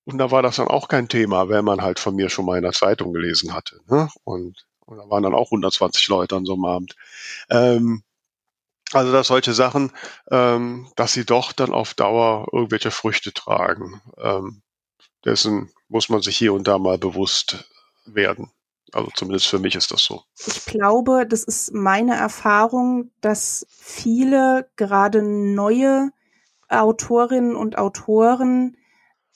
[0.05, 2.57] und da war das dann auch kein Thema, wenn man halt von mir schon mal
[2.57, 3.79] in der Zeitung gelesen hatte.
[3.87, 4.09] Ne?
[4.23, 6.95] Und, und da waren dann auch 120 Leute an so einem Abend.
[7.49, 8.03] Ähm,
[8.93, 9.91] also dass solche Sachen,
[10.29, 14.01] ähm, dass sie doch dann auf Dauer irgendwelche Früchte tragen.
[14.17, 14.61] Ähm,
[15.23, 17.69] dessen muss man sich hier und da mal bewusst
[18.05, 18.51] werden.
[18.91, 20.23] Also zumindest für mich ist das so.
[20.35, 26.11] Ich glaube, das ist meine Erfahrung, dass viele gerade neue
[26.67, 28.75] Autorinnen und Autoren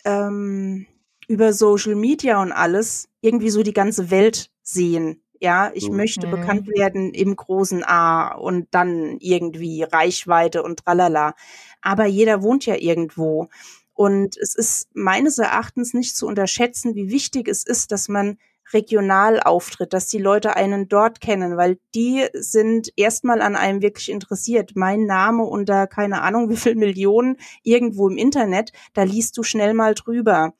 [0.05, 0.85] ähm,
[1.27, 5.21] über Social Media und alles irgendwie so die ganze Welt sehen.
[5.41, 5.97] Ja, ich mhm.
[5.97, 11.35] möchte bekannt werden im großen A und dann irgendwie Reichweite und tralala.
[11.81, 13.49] Aber jeder wohnt ja irgendwo.
[13.93, 18.37] Und es ist meines Erachtens nicht zu unterschätzen, wie wichtig es ist, dass man
[18.73, 24.09] regional auftritt, dass die Leute einen dort kennen, weil die sind erstmal an einem wirklich
[24.09, 24.71] interessiert.
[24.75, 29.73] Mein Name unter keine Ahnung wie viel Millionen irgendwo im Internet, da liest du schnell
[29.73, 30.53] mal drüber.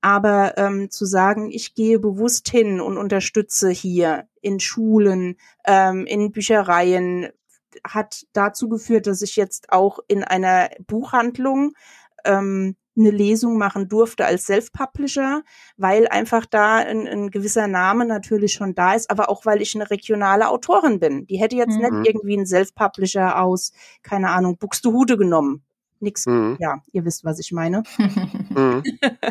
[0.00, 5.36] Aber ähm, zu sagen, ich gehe bewusst hin und unterstütze hier in Schulen,
[5.66, 7.30] ähm, in Büchereien,
[7.84, 11.72] hat dazu geführt, dass ich jetzt auch in einer Buchhandlung
[12.24, 15.42] ähm, eine Lesung machen durfte als Self-Publisher,
[15.76, 19.74] weil einfach da ein, ein, gewisser Name natürlich schon da ist, aber auch weil ich
[19.74, 21.26] eine regionale Autorin bin.
[21.26, 22.00] Die hätte jetzt mhm.
[22.00, 23.72] nicht irgendwie einen Self-Publisher aus,
[24.02, 25.62] keine Ahnung, Buxtehude genommen
[26.00, 26.26] nix.
[26.26, 26.56] Mhm.
[26.60, 27.82] Ja, ihr wisst, was ich meine.
[27.98, 28.82] Mhm.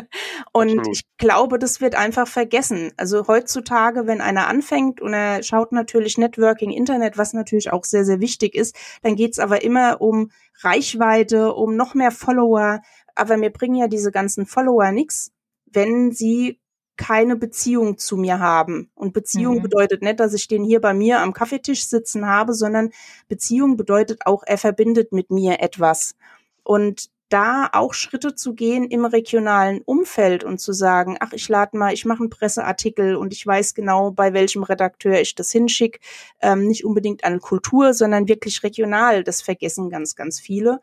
[0.52, 2.92] und ich glaube, das wird einfach vergessen.
[2.96, 8.04] Also heutzutage, wenn einer anfängt und er schaut natürlich Networking, Internet, was natürlich auch sehr,
[8.04, 12.80] sehr wichtig ist, dann geht's aber immer um Reichweite, um noch mehr Follower.
[13.18, 15.32] Aber mir bringen ja diese ganzen Follower nix,
[15.66, 16.60] wenn sie
[16.96, 18.90] keine Beziehung zu mir haben.
[18.94, 19.62] Und Beziehung mhm.
[19.62, 22.90] bedeutet nicht, dass ich den hier bei mir am Kaffeetisch sitzen habe, sondern
[23.28, 26.16] Beziehung bedeutet auch, er verbindet mit mir etwas.
[26.64, 31.76] Und da auch Schritte zu gehen im regionalen Umfeld und zu sagen, ach, ich lade
[31.76, 36.00] mal, ich mache einen Presseartikel und ich weiß genau, bei welchem Redakteur ich das hinschicke.
[36.40, 39.24] Ähm, nicht unbedingt an Kultur, sondern wirklich regional.
[39.24, 40.80] Das vergessen ganz, ganz viele.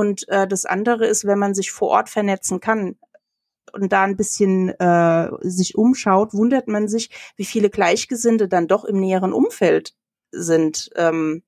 [0.00, 2.96] Und äh, das andere ist, wenn man sich vor Ort vernetzen kann
[3.74, 8.86] und da ein bisschen äh, sich umschaut, wundert man sich, wie viele Gleichgesinnte dann doch
[8.86, 9.94] im näheren Umfeld
[10.32, 10.88] sind.
[10.96, 11.42] Ähm,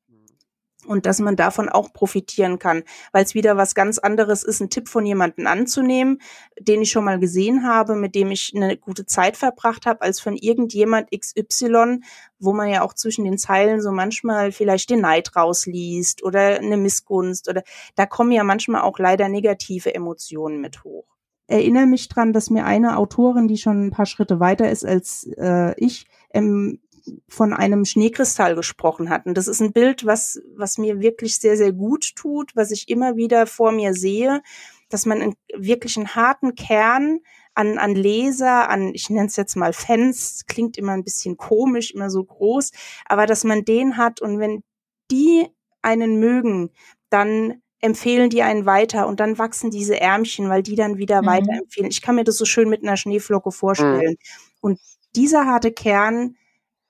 [0.87, 4.71] und dass man davon auch profitieren kann, weil es wieder was ganz anderes ist, einen
[4.71, 6.21] Tipp von jemandem anzunehmen,
[6.59, 10.21] den ich schon mal gesehen habe, mit dem ich eine gute Zeit verbracht habe, als
[10.21, 12.01] von irgendjemand XY,
[12.39, 16.77] wo man ja auch zwischen den Zeilen so manchmal vielleicht den Neid rausliest oder eine
[16.77, 17.63] Missgunst oder
[17.95, 21.07] da kommen ja manchmal auch leider negative Emotionen mit hoch.
[21.47, 25.29] Erinnere mich dran, dass mir eine Autorin, die schon ein paar Schritte weiter ist als
[25.37, 26.81] äh, ich, ähm,
[27.29, 29.35] von einem Schneekristall gesprochen hatten.
[29.35, 33.17] Das ist ein Bild, was, was mir wirklich sehr, sehr gut tut, was ich immer
[33.17, 34.43] wieder vor mir sehe,
[34.89, 37.21] dass man einen, wirklich einen harten Kern
[37.55, 41.91] an, an Leser, an, ich nenne es jetzt mal Fans, klingt immer ein bisschen komisch,
[41.93, 42.71] immer so groß,
[43.07, 44.63] aber dass man den hat und wenn
[45.11, 45.49] die
[45.83, 46.71] einen mögen,
[47.11, 51.27] dann empfehlen die einen weiter und dann wachsen diese Ärmchen, weil die dann wieder mhm.
[51.27, 51.91] weiterempfehlen.
[51.91, 54.13] Ich kann mir das so schön mit einer Schneeflocke vorstellen.
[54.13, 54.59] Mhm.
[54.61, 54.81] Und
[55.17, 56.37] dieser harte Kern,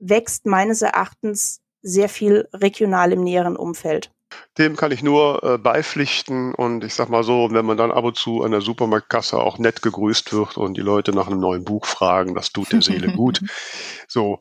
[0.02, 4.10] wächst meines Erachtens sehr viel regional im näheren Umfeld.
[4.58, 8.04] Dem kann ich nur äh, beipflichten und ich sag mal so, wenn man dann ab
[8.04, 11.64] und zu an der Supermarktkasse auch nett gegrüßt wird und die Leute nach einem neuen
[11.64, 13.40] Buch fragen, das tut der Seele gut.
[14.08, 14.40] So.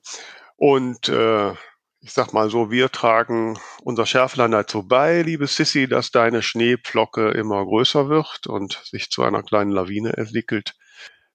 [0.55, 1.51] Und äh,
[1.99, 7.30] ich sag mal so, wir tragen unser Schärflein dazu bei, liebe Sissy, dass deine Schneepflocke
[7.32, 10.74] immer größer wird und sich zu einer kleinen Lawine entwickelt.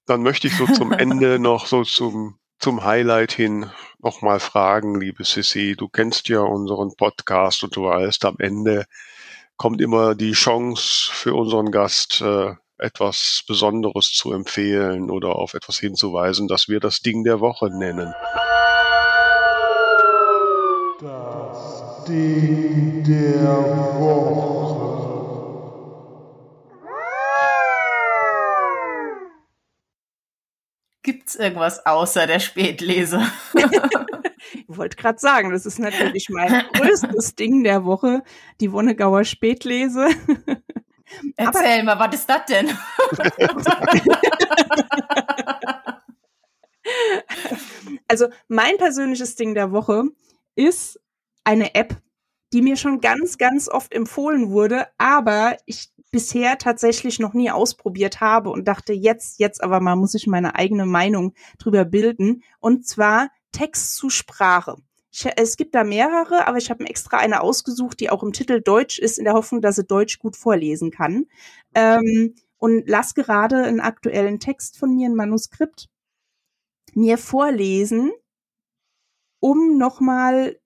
[0.05, 5.23] Dann möchte ich so zum Ende noch so zum zum Highlight hin nochmal fragen, liebe
[5.23, 5.75] Sissy.
[5.77, 8.85] Du kennst ja unseren Podcast und du weißt, am Ende
[9.57, 15.79] kommt immer die Chance für unseren Gast, äh, etwas Besonderes zu empfehlen oder auf etwas
[15.79, 18.13] hinzuweisen, das wir das Ding der Woche nennen.
[20.99, 24.46] Das Ding der Woche.
[31.07, 33.21] Gibt's irgendwas außer der Spätlese?
[33.53, 38.23] ich wollte gerade sagen, das ist natürlich mein größtes Ding der Woche,
[38.59, 40.09] die Wonnegauer Spätlese.
[41.37, 42.77] Erzähl mal, was ist das denn?
[48.09, 50.03] also mein persönliches Ding der Woche
[50.55, 50.99] ist
[51.45, 51.95] eine App,
[52.51, 55.87] die mir schon ganz, ganz oft empfohlen wurde, aber ich
[56.17, 60.55] bisher tatsächlich noch nie ausprobiert habe und dachte, jetzt, jetzt aber mal muss ich meine
[60.55, 62.41] eigene Meinung drüber bilden.
[62.59, 64.77] Und zwar Text zu Sprache.
[65.11, 68.33] Ich, es gibt da mehrere, aber ich habe mir extra eine ausgesucht, die auch im
[68.33, 71.27] Titel Deutsch ist, in der Hoffnung, dass sie Deutsch gut vorlesen kann.
[71.75, 75.87] Ähm, und lass gerade einen aktuellen Text von mir, ein Manuskript,
[76.95, 78.11] mir vorlesen,
[79.39, 80.57] um nochmal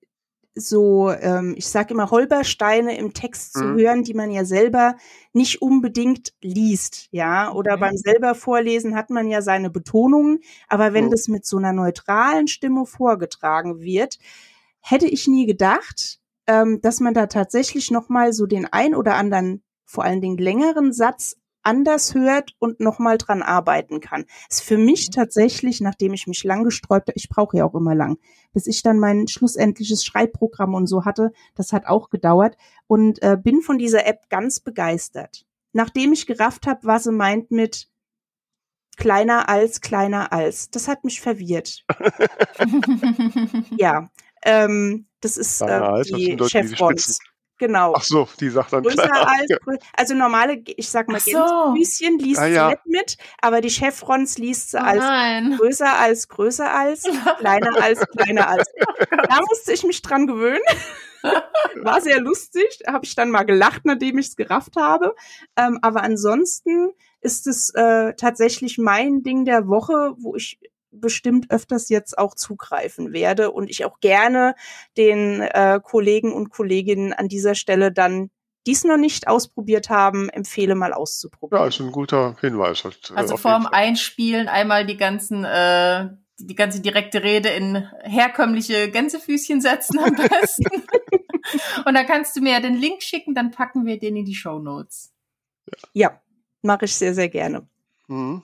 [0.54, 3.78] so, ähm, ich sage immer, Holpersteine im Text zu mhm.
[3.78, 4.96] hören, die man ja selber
[5.32, 7.52] nicht unbedingt liest, ja.
[7.52, 7.80] Oder mhm.
[7.80, 11.10] beim selber Vorlesen hat man ja seine Betonungen, aber wenn mhm.
[11.10, 14.18] das mit so einer neutralen Stimme vorgetragen wird,
[14.80, 19.62] hätte ich nie gedacht, ähm, dass man da tatsächlich nochmal so den ein oder anderen,
[19.84, 24.24] vor allen Dingen längeren Satz anders hört und nochmal dran arbeiten kann.
[24.50, 25.12] Ist für mich mhm.
[25.12, 28.18] tatsächlich, nachdem ich mich lang gesträubt habe, ich brauche ja auch immer lang,
[28.52, 32.56] bis ich dann mein schlussendliches Schreibprogramm und so hatte, das hat auch gedauert
[32.86, 35.46] und äh, bin von dieser App ganz begeistert.
[35.72, 37.88] Nachdem ich gerafft habe, was sie meint mit
[38.96, 41.84] kleiner als, kleiner als, das hat mich verwirrt.
[43.78, 44.10] ja,
[44.44, 47.18] ähm, das ist äh, die Chevrons.
[47.62, 47.92] Genau.
[47.96, 49.48] Ach so, die sagt dann größer als,
[49.96, 51.30] also normale, ich sag mal, so.
[51.30, 52.68] Gänsefüßchen liest ah, ja.
[52.70, 55.56] sie nicht mit, aber die Chevrons liest sie oh, als nein.
[55.56, 57.04] größer als, größer als,
[57.38, 58.66] kleiner als, kleiner als.
[59.28, 60.64] Da musste ich mich dran gewöhnen.
[61.84, 65.14] War sehr lustig, habe ich dann mal gelacht, nachdem ich es gerafft habe.
[65.56, 66.90] Ähm, aber ansonsten
[67.20, 70.58] ist es äh, tatsächlich mein Ding der Woche, wo ich
[70.92, 74.54] bestimmt öfters jetzt auch zugreifen werde und ich auch gerne
[74.96, 78.30] den äh, Kollegen und Kolleginnen an dieser Stelle dann
[78.66, 81.64] dies noch nicht ausprobiert haben, empfehle mal auszuprobieren.
[81.64, 82.84] Ja, ist ein guter Hinweis.
[82.84, 88.90] Halt, äh, also vorm Einspielen einmal die ganzen äh, die ganze direkte Rede in herkömmliche
[88.90, 90.64] Gänsefüßchen setzen am besten.
[91.86, 94.34] und dann kannst du mir ja den Link schicken, dann packen wir den in die
[94.34, 95.12] Show Notes.
[95.66, 96.22] Ja, ja
[96.62, 97.68] mache ich sehr, sehr gerne.
[98.08, 98.42] Mhm.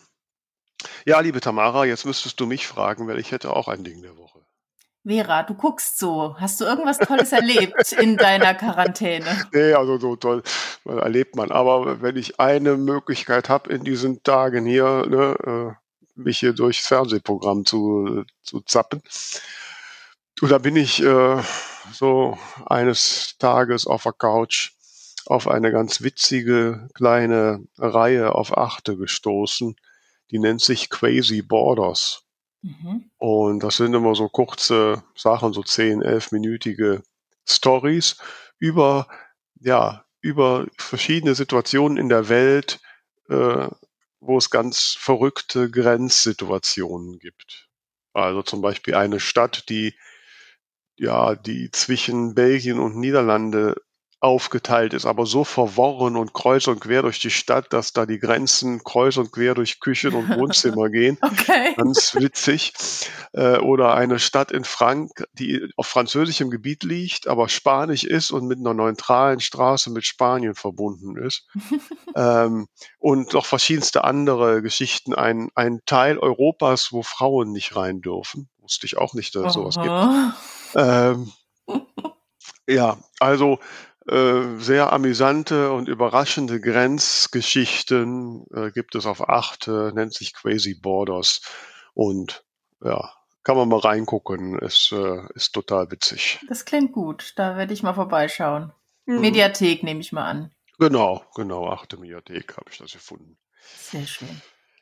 [1.06, 4.16] Ja, liebe Tamara, jetzt müsstest du mich fragen, weil ich hätte auch ein Ding der
[4.16, 4.38] Woche.
[5.04, 6.36] Vera, du guckst so.
[6.38, 9.24] Hast du irgendwas Tolles erlebt in deiner Quarantäne?
[9.52, 10.42] Nee, also so toll
[10.84, 11.50] erlebt man.
[11.50, 16.86] Aber wenn ich eine Möglichkeit habe in diesen Tagen hier, ne, äh, mich hier durchs
[16.86, 19.02] Fernsehprogramm zu, zu zappen,
[20.40, 21.42] da bin ich äh,
[21.92, 24.72] so eines Tages auf der Couch
[25.26, 29.76] auf eine ganz witzige kleine Reihe auf Achte gestoßen
[30.30, 32.24] die nennt sich Crazy Borders.
[32.62, 33.10] Mhm.
[33.16, 37.02] Und das sind immer so kurze Sachen, so 10, 11-minütige
[37.48, 38.16] Stories
[38.58, 39.08] über,
[39.60, 42.80] ja, über verschiedene Situationen in der Welt,
[43.28, 43.68] äh,
[44.20, 47.68] wo es ganz verrückte Grenzsituationen gibt.
[48.12, 49.94] Also zum Beispiel eine Stadt, die
[50.98, 53.80] ja, die zwischen Belgien und Niederlande
[54.20, 58.18] aufgeteilt ist, aber so verworren und kreuz und quer durch die Stadt, dass da die
[58.18, 61.18] Grenzen kreuz und quer durch Küchen und Wohnzimmer gehen.
[61.20, 61.74] Okay.
[61.76, 62.72] Ganz witzig.
[63.32, 68.46] Äh, oder eine Stadt in Frank, die auf französischem Gebiet liegt, aber spanisch ist und
[68.46, 71.46] mit einer neutralen Straße mit Spanien verbunden ist.
[72.16, 72.66] ähm,
[72.98, 75.14] und noch verschiedenste andere Geschichten.
[75.14, 78.48] Ein, ein Teil Europas, wo Frauen nicht rein dürfen.
[78.58, 80.74] Wusste ich auch nicht, dass es sowas gibt.
[80.74, 81.32] Ähm,
[82.66, 83.60] ja, also
[84.58, 91.42] sehr amüsante und überraschende Grenzgeschichten äh, gibt es auf acht, äh, nennt sich Crazy Borders
[91.94, 92.44] und
[92.82, 96.38] ja, kann man mal reingucken, ist, äh, ist total witzig.
[96.48, 98.72] Das klingt gut, da werde ich mal vorbeischauen.
[99.06, 99.20] Mhm.
[99.20, 100.52] Mediathek nehme ich mal an.
[100.78, 103.36] Genau, genau, achte Mediathek habe ich das gefunden.
[103.60, 104.40] Sehr schön.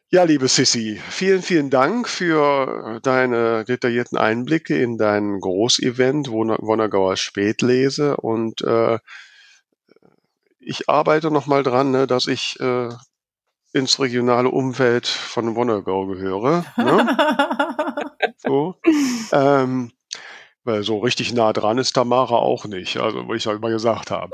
[0.08, 8.16] Ja, liebe Sissy, vielen, vielen Dank für deine detaillierten Einblicke in dein Großevent Wonnergauer Spätlese
[8.16, 9.00] und äh,
[10.60, 12.88] ich arbeite noch mal dran, ne, dass ich äh,
[13.72, 16.64] ins regionale Umfeld von Wonnergau gehöre.
[16.76, 17.16] Ne?
[18.36, 18.76] so.
[19.32, 19.90] Ähm,
[20.66, 24.10] weil so richtig nah dran ist Tamara auch nicht, also wie ich ja immer gesagt
[24.10, 24.32] habe.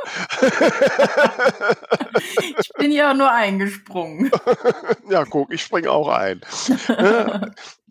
[2.58, 4.30] ich bin ja nur eingesprungen.
[5.10, 6.40] ja, guck, ich springe auch ein.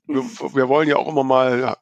[0.07, 0.23] wir,
[0.55, 1.77] wir, wollen ja auch immer mal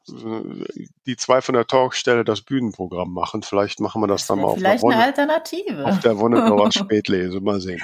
[1.06, 3.42] die zwei von der Talkstelle das Bühnenprogramm machen.
[3.42, 5.86] Vielleicht machen wir das, das dann mal auf Vielleicht eine Alternative.
[5.86, 7.82] Auf der Wonnegauer Spätlese, mal sehen.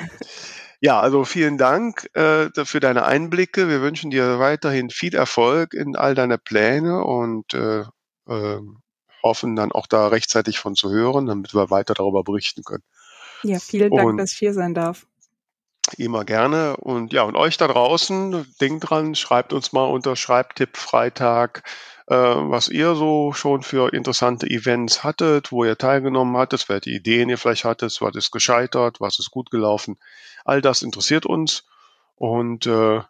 [0.80, 3.70] Ja, also vielen Dank äh, für deine Einblicke.
[3.70, 7.84] Wir wünschen dir weiterhin viel Erfolg in all deine Pläne und äh,
[8.28, 8.58] äh,
[9.22, 12.84] hoffen dann auch da rechtzeitig von zu hören, damit wir weiter darüber berichten können.
[13.42, 15.06] Ja, vielen Dank, und, dass ich hier sein darf.
[15.96, 16.76] Immer gerne.
[16.78, 21.62] Und ja, und euch da draußen, denkt dran, schreibt uns mal unter Schreibtipp Freitag,
[22.08, 27.28] äh, was ihr so schon für interessante Events hattet, wo ihr teilgenommen hattet, welche Ideen
[27.28, 29.98] ihr vielleicht hattet, was ist gescheitert, was ist gut gelaufen.
[30.44, 31.64] All das interessiert uns.
[32.16, 33.00] Und äh,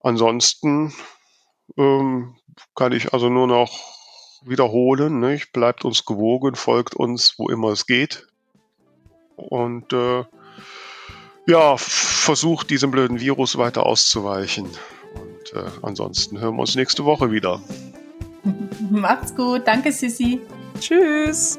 [0.00, 0.92] ansonsten
[1.76, 2.36] ähm,
[2.74, 4.03] kann ich also nur noch
[4.44, 5.52] wiederholen, nicht?
[5.52, 8.26] bleibt uns gewogen, folgt uns, wo immer es geht.
[9.36, 10.24] Und äh,
[11.46, 14.66] ja, versucht diesem blöden Virus weiter auszuweichen.
[15.14, 17.60] Und äh, ansonsten hören wir uns nächste Woche wieder.
[18.90, 19.62] Macht's gut.
[19.66, 20.40] Danke, Sissi.
[20.80, 21.58] Tschüss.